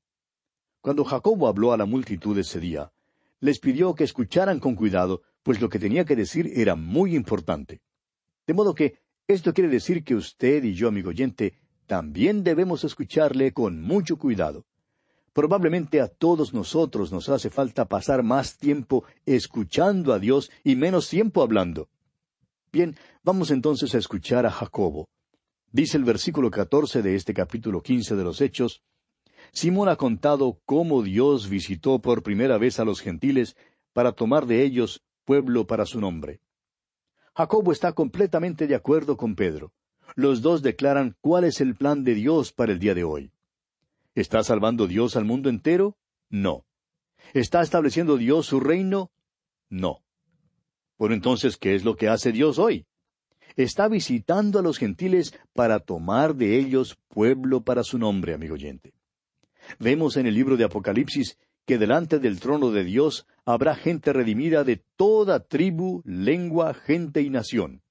Cuando 0.82 1.04
Jacobo 1.04 1.48
habló 1.48 1.74
a 1.74 1.78
la 1.78 1.86
multitud 1.86 2.38
ese 2.38 2.60
día, 2.60 2.92
les 3.40 3.60
pidió 3.60 3.96
que 3.96 4.04
escucharan 4.04 4.60
con 4.60 4.76
cuidado, 4.76 5.24
pues 5.42 5.60
lo 5.60 5.70
que 5.70 5.80
tenía 5.80 6.06
que 6.06 6.16
decir 6.16 6.52
era 6.54 6.76
muy 6.76 7.16
importante. 7.16 7.82
De 8.46 8.54
modo 8.54 8.76
que 8.76 9.00
esto 9.30 9.54
quiere 9.54 9.70
decir 9.70 10.04
que 10.04 10.16
usted 10.16 10.64
y 10.64 10.74
yo, 10.74 10.88
amigo 10.88 11.10
oyente, 11.10 11.54
también 11.86 12.44
debemos 12.44 12.84
escucharle 12.84 13.54
con 13.54 13.80
mucho 13.80 14.18
cuidado. 14.18 14.66
Probablemente 15.34 16.02
a 16.02 16.08
todos 16.08 16.52
nosotros 16.52 17.12
nos 17.12 17.30
hace 17.30 17.52
falta 17.52 17.86
pasar 17.86 18.24
más 18.24 18.58
tiempo 18.58 19.04
escuchando 19.28 20.14
a 20.14 20.20
Dios 20.20 20.50
y 20.64 20.76
menos 20.76 21.10
tiempo 21.10 21.44
hablando. 21.44 21.90
Bien, 22.72 22.96
vamos 23.24 23.52
entonces 23.52 23.94
a 23.94 24.00
escuchar 24.00 24.48
a 24.48 24.52
Jacobo. 24.52 25.08
Dice 25.72 25.98
el 25.98 26.06
versículo 26.06 26.50
catorce 26.50 27.04
de 27.04 27.14
este 27.14 27.36
capítulo 27.36 27.84
quince 27.84 28.16
de 28.16 28.24
los 28.24 28.42
Hechos, 28.42 28.82
Simón 29.52 29.90
ha 29.90 29.96
contado 29.96 30.60
cómo 30.66 31.04
Dios 31.04 31.50
visitó 31.50 32.00
por 32.00 32.24
primera 32.24 32.58
vez 32.58 32.80
a 32.80 32.84
los 32.84 33.00
gentiles 33.00 33.56
para 33.94 34.12
tomar 34.12 34.48
de 34.48 34.64
ellos 34.64 35.04
pueblo 35.24 35.68
para 35.68 35.86
su 35.86 36.02
nombre. 36.02 36.40
Jacobo 37.40 37.72
está 37.72 37.94
completamente 37.94 38.68
de 38.68 38.76
acuerdo 38.76 39.16
con 39.16 39.34
Pedro. 39.34 39.72
Los 40.16 40.42
dos 40.42 40.62
declaran 40.62 41.16
cuál 41.22 41.46
es 41.46 41.62
el 41.62 41.74
plan 41.74 42.04
de 42.04 42.14
Dios 42.14 42.52
para 42.52 42.74
el 42.74 42.80
día 42.80 42.94
de 42.94 43.06
hoy. 43.06 43.32
¿Está 44.14 44.44
salvando 44.44 44.88
Dios 44.88 45.16
al 45.16 45.24
mundo 45.24 45.48
entero? 45.48 45.98
No. 46.30 46.66
¿Está 47.34 47.62
estableciendo 47.62 48.18
Dios 48.18 48.48
su 48.48 48.60
reino? 48.60 49.10
No. 49.70 50.04
Bueno, 50.98 51.16
entonces, 51.16 51.56
¿qué 51.56 51.76
es 51.76 51.86
lo 51.86 51.96
que 51.96 52.10
hace 52.10 52.34
Dios 52.34 52.60
hoy? 52.60 52.86
Está 53.56 53.88
visitando 53.88 54.60
a 54.60 54.62
los 54.62 54.78
gentiles 54.78 55.34
para 55.54 55.80
tomar 55.80 56.36
de 56.36 56.60
ellos 56.60 57.00
pueblo 57.08 57.62
para 57.62 57.86
su 57.86 57.98
nombre, 57.98 58.34
amigo 58.34 58.56
oyente. 58.56 58.92
Vemos 59.80 60.18
en 60.18 60.28
el 60.28 60.34
libro 60.34 60.58
de 60.58 60.66
Apocalipsis 60.66 61.38
que 61.70 61.78
delante 61.78 62.18
del 62.18 62.40
trono 62.40 62.72
de 62.72 62.84
Dios 62.84 63.28
habrá 63.46 63.76
gente 63.76 64.12
redimida 64.12 64.64
de 64.64 64.84
toda 64.96 65.40
tribu, 65.40 66.02
lengua, 66.04 66.74
gente 66.74 67.22
y 67.22 67.30
nación. 67.30 67.84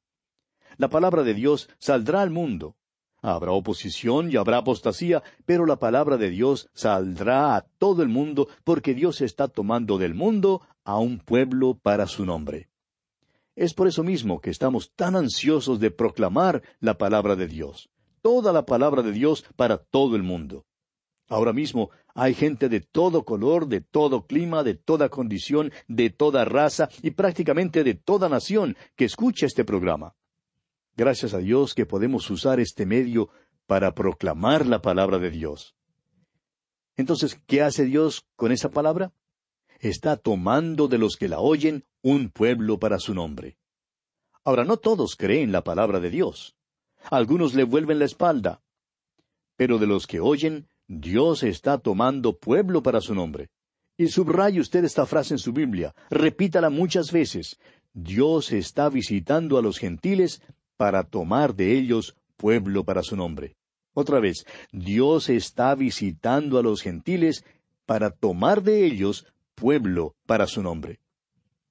La 0.78 0.88
palabra 0.88 1.22
de 1.22 1.32
Dios 1.32 1.70
saldrá 1.78 2.22
al 2.22 2.30
mundo, 2.30 2.74
Habrá 3.22 3.52
oposición 3.52 4.32
y 4.32 4.36
habrá 4.36 4.58
apostasía, 4.58 5.22
pero 5.46 5.64
la 5.64 5.78
palabra 5.78 6.16
de 6.16 6.28
Dios 6.28 6.68
saldrá 6.74 7.54
a 7.54 7.66
todo 7.78 8.02
el 8.02 8.08
mundo 8.08 8.48
porque 8.64 8.94
Dios 8.94 9.20
está 9.20 9.46
tomando 9.46 9.96
del 9.96 10.12
mundo 10.12 10.62
a 10.82 10.98
un 10.98 11.20
pueblo 11.20 11.78
para 11.80 12.08
su 12.08 12.26
nombre. 12.26 12.70
Es 13.54 13.74
por 13.74 13.86
eso 13.86 14.02
mismo 14.02 14.40
que 14.40 14.50
estamos 14.50 14.92
tan 14.96 15.14
ansiosos 15.14 15.78
de 15.78 15.92
proclamar 15.92 16.64
la 16.80 16.98
palabra 16.98 17.36
de 17.36 17.46
Dios, 17.46 17.90
toda 18.22 18.52
la 18.52 18.66
palabra 18.66 19.02
de 19.02 19.12
Dios 19.12 19.44
para 19.54 19.78
todo 19.78 20.16
el 20.16 20.24
mundo. 20.24 20.64
Ahora 21.28 21.52
mismo 21.52 21.90
hay 22.14 22.34
gente 22.34 22.68
de 22.68 22.80
todo 22.80 23.24
color, 23.24 23.68
de 23.68 23.82
todo 23.82 24.26
clima, 24.26 24.62
de 24.62 24.74
toda 24.74 25.10
condición, 25.10 25.72
de 25.86 26.10
toda 26.10 26.44
raza 26.44 26.88
y 27.02 27.10
prácticamente 27.10 27.84
de 27.84 27.94
toda 27.94 28.28
nación 28.28 28.76
que 28.96 29.04
escucha 29.04 29.46
este 29.46 29.64
programa. 29.64 30.14
Gracias 30.96 31.34
a 31.34 31.38
Dios 31.38 31.74
que 31.74 31.86
podemos 31.86 32.28
usar 32.30 32.60
este 32.60 32.86
medio 32.86 33.28
para 33.66 33.94
proclamar 33.94 34.66
la 34.66 34.80
palabra 34.80 35.18
de 35.18 35.30
Dios. 35.30 35.76
Entonces, 36.96 37.40
¿qué 37.46 37.62
hace 37.62 37.84
Dios 37.84 38.26
con 38.34 38.50
esa 38.50 38.70
palabra? 38.70 39.12
Está 39.78 40.16
tomando 40.16 40.88
de 40.88 40.98
los 40.98 41.16
que 41.16 41.28
la 41.28 41.38
oyen 41.38 41.84
un 42.02 42.30
pueblo 42.30 42.80
para 42.80 42.98
su 42.98 43.14
nombre. 43.14 43.58
Ahora, 44.42 44.64
no 44.64 44.78
todos 44.78 45.14
creen 45.14 45.52
la 45.52 45.62
palabra 45.62 46.00
de 46.00 46.10
Dios. 46.10 46.56
Algunos 47.10 47.54
le 47.54 47.64
vuelven 47.64 47.98
la 47.98 48.06
espalda. 48.06 48.62
Pero 49.56 49.78
de 49.78 49.86
los 49.86 50.06
que 50.06 50.18
oyen, 50.18 50.68
Dios 50.88 51.42
está 51.42 51.76
tomando 51.76 52.38
pueblo 52.38 52.82
para 52.82 53.00
su 53.00 53.14
nombre. 53.14 53.50
Y 53.98 54.08
subraye 54.08 54.60
usted 54.60 54.84
esta 54.84 55.04
frase 55.06 55.34
en 55.34 55.38
su 55.38 55.52
Biblia, 55.52 55.94
repítala 56.08 56.70
muchas 56.70 57.12
veces. 57.12 57.58
Dios 57.92 58.52
está 58.52 58.88
visitando 58.88 59.58
a 59.58 59.62
los 59.62 59.78
gentiles 59.78 60.40
para 60.76 61.04
tomar 61.04 61.54
de 61.54 61.76
ellos 61.76 62.16
pueblo 62.36 62.84
para 62.84 63.02
su 63.02 63.16
nombre. 63.16 63.56
Otra 63.92 64.20
vez, 64.20 64.46
Dios 64.72 65.28
está 65.28 65.74
visitando 65.74 66.58
a 66.58 66.62
los 66.62 66.80
gentiles 66.80 67.44
para 67.84 68.10
tomar 68.10 68.62
de 68.62 68.86
ellos 68.86 69.26
pueblo 69.54 70.14
para 70.26 70.46
su 70.46 70.62
nombre. 70.62 71.00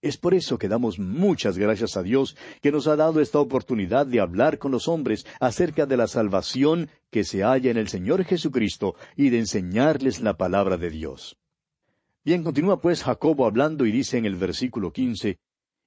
Es 0.02 0.18
por 0.18 0.36
eso 0.36 0.60
que 0.60 0.68
damos 0.68 1.00
muchas 1.00 1.58
gracias 1.58 1.98
a 1.98 2.04
Dios 2.04 2.38
que 2.62 2.72
nos 2.72 2.88
ha 2.88 2.96
dado 2.96 3.20
esta 3.20 3.40
oportunidad 3.40 4.06
de 4.06 4.20
hablar 4.20 4.60
con 4.60 4.72
los 4.72 4.88
hombres 4.88 5.26
acerca 5.40 5.88
de 5.88 5.98
la 5.98 6.08
salvación 6.08 6.90
que 7.10 7.24
se 7.24 7.42
halla 7.42 7.72
en 7.72 7.78
el 7.78 7.88
Señor 7.88 8.24
Jesucristo 8.24 8.96
y 9.16 9.30
de 9.30 9.40
enseñarles 9.40 10.22
la 10.22 10.38
palabra 10.38 10.78
de 10.78 10.92
Dios. 10.92 11.38
Bien, 12.24 12.44
continúa 12.44 12.80
pues 12.80 13.04
Jacobo 13.04 13.48
hablando 13.48 13.86
y 13.86 13.92
dice 13.92 14.18
en 14.18 14.26
el 14.26 14.36
versículo 14.36 14.92
quince, 14.92 15.40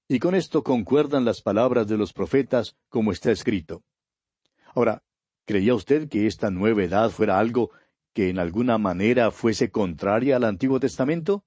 y 0.09 0.19
con 0.19 0.35
esto 0.35 0.65
concuerdan 0.65 1.25
las 1.25 1.41
palabras 1.41 1.87
de 1.87 1.97
los 1.97 2.13
profetas 2.13 2.77
como 2.89 3.13
está 3.13 3.31
escrito. 3.31 3.85
Ahora, 4.75 5.05
¿creía 5.45 5.75
usted 5.75 6.09
que 6.09 6.27
esta 6.27 6.51
nueva 6.51 6.83
edad 6.83 7.11
fuera 7.11 7.39
algo 7.39 7.71
que 8.13 8.29
en 8.29 8.41
alguna 8.41 8.77
manera 8.77 9.31
fuese 9.31 9.71
contraria 9.71 10.35
al 10.35 10.45
Antiguo 10.45 10.81
Testamento? 10.81 11.45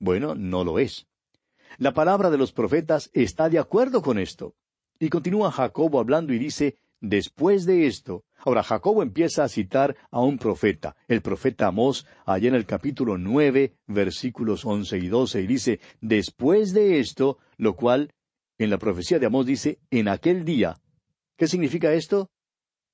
Bueno, 0.00 0.34
no 0.34 0.64
lo 0.64 0.80
es. 0.80 1.06
La 1.78 1.92
palabra 1.94 2.30
de 2.30 2.38
los 2.38 2.52
profetas 2.52 3.10
está 3.14 3.48
de 3.48 3.58
acuerdo 3.58 4.02
con 4.02 4.18
esto. 4.18 4.54
Y 4.98 5.08
continúa 5.08 5.50
Jacobo 5.50 5.98
hablando 5.98 6.32
y 6.32 6.38
dice, 6.38 6.76
después 7.00 7.64
de 7.64 7.86
esto, 7.86 8.24
ahora 8.38 8.62
Jacobo 8.62 9.02
empieza 9.02 9.42
a 9.42 9.48
citar 9.48 9.96
a 10.10 10.20
un 10.20 10.38
profeta, 10.38 10.96
el 11.08 11.22
profeta 11.22 11.66
Amós, 11.66 12.06
allá 12.24 12.48
en 12.48 12.54
el 12.54 12.66
capítulo 12.66 13.18
nueve, 13.18 13.74
versículos 13.86 14.64
once 14.64 14.98
y 14.98 15.08
doce, 15.08 15.40
y 15.40 15.46
dice, 15.46 15.80
después 16.00 16.72
de 16.72 17.00
esto, 17.00 17.38
lo 17.56 17.74
cual, 17.74 18.12
en 18.58 18.70
la 18.70 18.78
profecía 18.78 19.18
de 19.18 19.26
Amós 19.26 19.46
dice, 19.46 19.80
en 19.90 20.08
aquel 20.08 20.44
día. 20.44 20.76
¿Qué 21.36 21.48
significa 21.48 21.92
esto? 21.94 22.30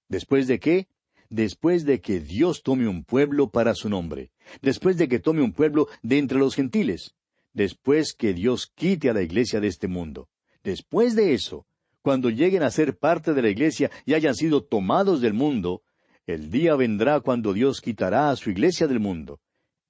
¿Después 0.08 0.46
de 0.46 0.60
qué? 0.60 0.88
Después 1.28 1.84
de 1.84 2.00
que 2.00 2.20
Dios 2.20 2.62
tome 2.62 2.88
un 2.88 3.04
pueblo 3.04 3.50
para 3.50 3.74
su 3.74 3.90
nombre, 3.90 4.30
después 4.62 4.96
de 4.96 5.08
que 5.08 5.18
tome 5.18 5.42
un 5.42 5.52
pueblo 5.52 5.88
de 6.02 6.16
entre 6.16 6.38
los 6.38 6.54
gentiles 6.54 7.14
después 7.52 8.14
que 8.14 8.34
Dios 8.34 8.66
quite 8.66 9.10
a 9.10 9.14
la 9.14 9.22
iglesia 9.22 9.60
de 9.60 9.68
este 9.68 9.88
mundo. 9.88 10.28
Después 10.62 11.14
de 11.14 11.34
eso, 11.34 11.66
cuando 12.02 12.30
lleguen 12.30 12.62
a 12.62 12.70
ser 12.70 12.98
parte 12.98 13.34
de 13.34 13.42
la 13.42 13.50
iglesia 13.50 13.90
y 14.06 14.14
hayan 14.14 14.34
sido 14.34 14.64
tomados 14.64 15.20
del 15.20 15.34
mundo, 15.34 15.82
el 16.26 16.50
día 16.50 16.76
vendrá 16.76 17.20
cuando 17.20 17.52
Dios 17.52 17.80
quitará 17.80 18.30
a 18.30 18.36
su 18.36 18.50
iglesia 18.50 18.86
del 18.86 19.00
mundo. 19.00 19.40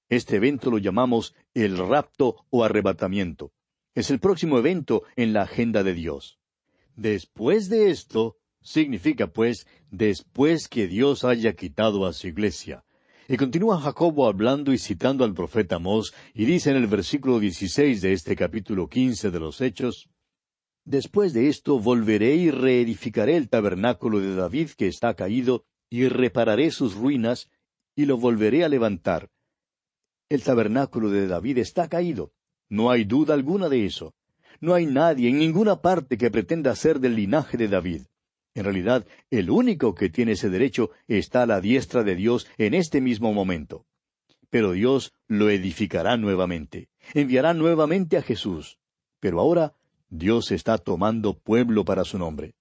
Este 0.09 0.37
evento 0.37 0.71
lo 0.71 0.79
llamamos 0.79 1.35
el 1.53 1.77
rapto 1.77 2.47
o 2.51 2.65
arrebatamiento. 2.65 3.53
Es 3.95 4.11
el 4.11 4.21
próximo 4.21 4.59
evento 4.59 5.03
en 5.17 5.33
la 5.33 5.43
agenda 5.43 5.83
de 5.83 5.95
Dios. 5.95 6.39
Después 6.97 7.69
de 7.69 7.91
esto, 7.91 8.37
significa 8.63 9.27
pues, 9.27 9.67
después 9.91 10.69
que 10.69 10.87
Dios 10.87 11.25
haya 11.25 11.55
quitado 11.55 12.07
a 12.07 12.13
su 12.13 12.29
iglesia. 12.29 12.85
Y 13.31 13.37
continúa 13.37 13.79
Jacobo 13.79 14.27
hablando 14.27 14.73
y 14.73 14.79
citando 14.79 15.23
al 15.23 15.35
profeta 15.35 15.77
Amós, 15.77 16.15
y 16.33 16.47
dice 16.47 16.71
en 16.71 16.77
el 16.77 16.87
versículo 16.87 17.39
dieciséis 17.39 18.01
de 18.01 18.15
este 18.15 18.35
capítulo 18.35 18.89
quince 18.89 19.31
de 19.31 19.39
los 19.39 19.61
Hechos, 19.61 20.09
Después 20.87 21.35
de 21.35 21.51
esto 21.51 21.79
volveré 21.79 22.37
y 22.37 22.51
reedificaré 22.51 23.37
el 23.37 23.51
tabernáculo 23.51 24.21
de 24.21 24.35
David 24.35 24.71
que 24.71 24.87
está 24.87 25.13
caído, 25.13 25.67
y 25.91 26.09
repararé 26.09 26.71
sus 26.71 26.95
ruinas, 26.95 27.51
y 27.95 28.07
lo 28.07 28.17
volveré 28.17 28.65
a 28.65 28.71
levantar. 28.71 29.29
El 30.31 30.43
tabernáculo 30.43 31.11
de 31.11 31.27
David 31.27 31.59
está 31.59 31.91
caído. 31.91 32.33
No 32.71 32.91
hay 32.91 33.05
duda 33.05 33.35
alguna 33.35 33.69
de 33.69 33.85
eso. 33.85 34.15
No 34.63 34.73
hay 34.73 34.87
nadie 34.87 35.29
en 35.29 35.39
ninguna 35.39 35.83
parte 35.83 36.17
que 36.17 36.31
pretenda 36.31 36.75
ser 36.75 36.99
del 36.99 37.17
linaje 37.17 37.59
de 37.59 37.69
David. 37.69 38.03
En 38.59 38.65
realidad, 38.65 39.07
el 39.31 39.51
único 39.51 39.95
que 39.95 40.11
tiene 40.11 40.33
ese 40.33 40.51
derecho 40.51 40.91
está 41.07 41.45
a 41.45 41.47
la 41.47 41.61
diestra 41.61 42.03
de 42.03 42.17
Dios 42.17 42.49
en 42.59 42.75
este 42.75 43.01
mismo 43.01 43.33
momento. 43.33 43.87
Pero 44.51 44.73
Dios 44.73 45.13
lo 45.29 45.49
edificará 45.49 46.17
nuevamente, 46.17 46.89
enviará 47.15 47.55
nuevamente 47.55 48.17
a 48.17 48.23
Jesús. 48.23 48.81
Pero 49.21 49.39
ahora 49.39 49.75
Dios 50.09 50.51
está 50.51 50.77
tomando 50.77 51.39
pueblo 51.39 51.85
para 51.85 52.03
su 52.03 52.19
nombre. 52.19 52.57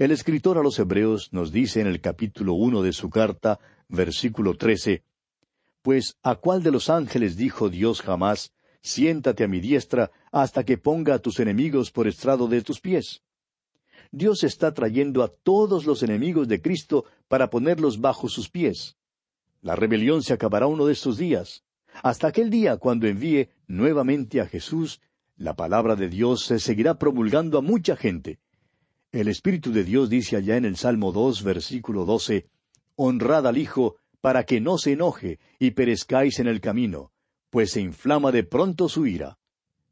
El 0.00 0.10
escritor 0.10 0.58
a 0.58 0.64
los 0.64 0.80
Hebreos 0.80 1.32
nos 1.32 1.52
dice 1.52 1.80
en 1.80 1.86
el 1.86 2.00
capítulo 2.00 2.54
uno 2.54 2.82
de 2.82 2.92
su 2.92 3.08
carta, 3.08 3.60
versículo 3.86 4.56
trece, 4.56 5.04
Pues 5.82 6.16
a 6.24 6.34
cuál 6.34 6.64
de 6.64 6.72
los 6.72 6.90
ángeles 6.90 7.36
dijo 7.36 7.68
Dios 7.68 8.00
jamás, 8.00 8.52
siéntate 8.82 9.44
a 9.44 9.48
mi 9.48 9.60
diestra 9.60 10.10
hasta 10.32 10.64
que 10.64 10.76
ponga 10.76 11.14
a 11.14 11.18
tus 11.20 11.38
enemigos 11.38 11.92
por 11.92 12.08
estrado 12.08 12.48
de 12.48 12.62
tus 12.62 12.80
pies. 12.80 13.22
Dios 14.16 14.44
está 14.44 14.72
trayendo 14.72 15.24
a 15.24 15.28
todos 15.28 15.86
los 15.86 16.04
enemigos 16.04 16.46
de 16.46 16.62
Cristo 16.62 17.04
para 17.26 17.50
ponerlos 17.50 18.00
bajo 18.00 18.28
sus 18.28 18.48
pies. 18.48 18.96
La 19.60 19.74
rebelión 19.74 20.22
se 20.22 20.32
acabará 20.32 20.68
uno 20.68 20.86
de 20.86 20.92
estos 20.92 21.18
días. 21.18 21.64
Hasta 22.00 22.28
aquel 22.28 22.48
día 22.48 22.76
cuando 22.76 23.08
envíe 23.08 23.48
nuevamente 23.66 24.40
a 24.40 24.46
Jesús, 24.46 25.00
la 25.36 25.56
palabra 25.56 25.96
de 25.96 26.08
Dios 26.08 26.44
se 26.44 26.60
seguirá 26.60 26.94
promulgando 26.96 27.58
a 27.58 27.60
mucha 27.60 27.96
gente. 27.96 28.38
El 29.10 29.26
Espíritu 29.26 29.72
de 29.72 29.82
Dios 29.82 30.08
dice 30.10 30.36
allá 30.36 30.56
en 30.56 30.64
el 30.64 30.76
Salmo 30.76 31.10
dos, 31.10 31.42
versículo 31.42 32.04
doce, 32.04 32.46
Honrad 32.94 33.48
al 33.48 33.58
Hijo, 33.58 33.96
para 34.20 34.44
que 34.44 34.60
no 34.60 34.78
se 34.78 34.92
enoje 34.92 35.40
y 35.58 35.72
perezcáis 35.72 36.38
en 36.38 36.46
el 36.46 36.60
camino, 36.60 37.10
pues 37.50 37.72
se 37.72 37.80
inflama 37.80 38.30
de 38.30 38.44
pronto 38.44 38.88
su 38.88 39.06
ira. 39.06 39.38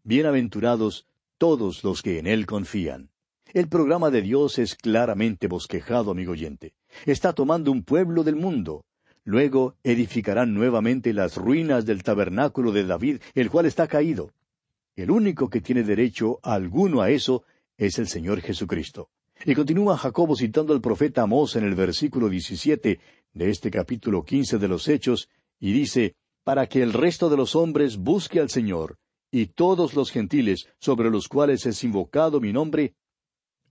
Bienaventurados 0.04 1.06
todos 1.38 1.82
los 1.82 2.02
que 2.02 2.20
en 2.20 2.28
él 2.28 2.46
confían. 2.46 3.12
El 3.54 3.68
programa 3.68 4.10
de 4.10 4.22
Dios 4.22 4.58
es 4.58 4.74
claramente 4.74 5.46
bosquejado, 5.46 6.10
amigo 6.10 6.32
oyente. 6.32 6.72
Está 7.04 7.34
tomando 7.34 7.70
un 7.70 7.82
pueblo 7.82 8.24
del 8.24 8.34
mundo. 8.34 8.86
Luego 9.24 9.76
edificarán 9.82 10.54
nuevamente 10.54 11.12
las 11.12 11.36
ruinas 11.36 11.84
del 11.84 12.02
tabernáculo 12.02 12.72
de 12.72 12.86
David, 12.86 13.20
el 13.34 13.50
cual 13.50 13.66
está 13.66 13.86
caído. 13.88 14.32
El 14.96 15.10
único 15.10 15.50
que 15.50 15.60
tiene 15.60 15.82
derecho 15.82 16.40
alguno 16.42 17.02
a 17.02 17.10
eso 17.10 17.44
es 17.76 17.98
el 17.98 18.08
Señor 18.08 18.40
Jesucristo. 18.40 19.10
Y 19.44 19.54
continúa 19.54 19.98
Jacobo 19.98 20.34
citando 20.34 20.72
al 20.72 20.80
profeta 20.80 21.20
Amós 21.20 21.54
en 21.54 21.64
el 21.64 21.74
versículo 21.74 22.30
17 22.30 23.00
de 23.34 23.50
este 23.50 23.70
capítulo 23.70 24.24
15 24.24 24.56
de 24.56 24.68
los 24.68 24.88
Hechos, 24.88 25.28
y 25.60 25.74
dice, 25.74 26.14
para 26.42 26.68
que 26.68 26.82
el 26.82 26.94
resto 26.94 27.28
de 27.28 27.36
los 27.36 27.54
hombres 27.54 27.98
busque 27.98 28.40
al 28.40 28.48
Señor, 28.48 28.96
y 29.30 29.48
todos 29.48 29.92
los 29.92 30.10
gentiles 30.10 30.68
sobre 30.78 31.10
los 31.10 31.28
cuales 31.28 31.66
es 31.66 31.84
invocado 31.84 32.40
mi 32.40 32.52
nombre, 32.54 32.94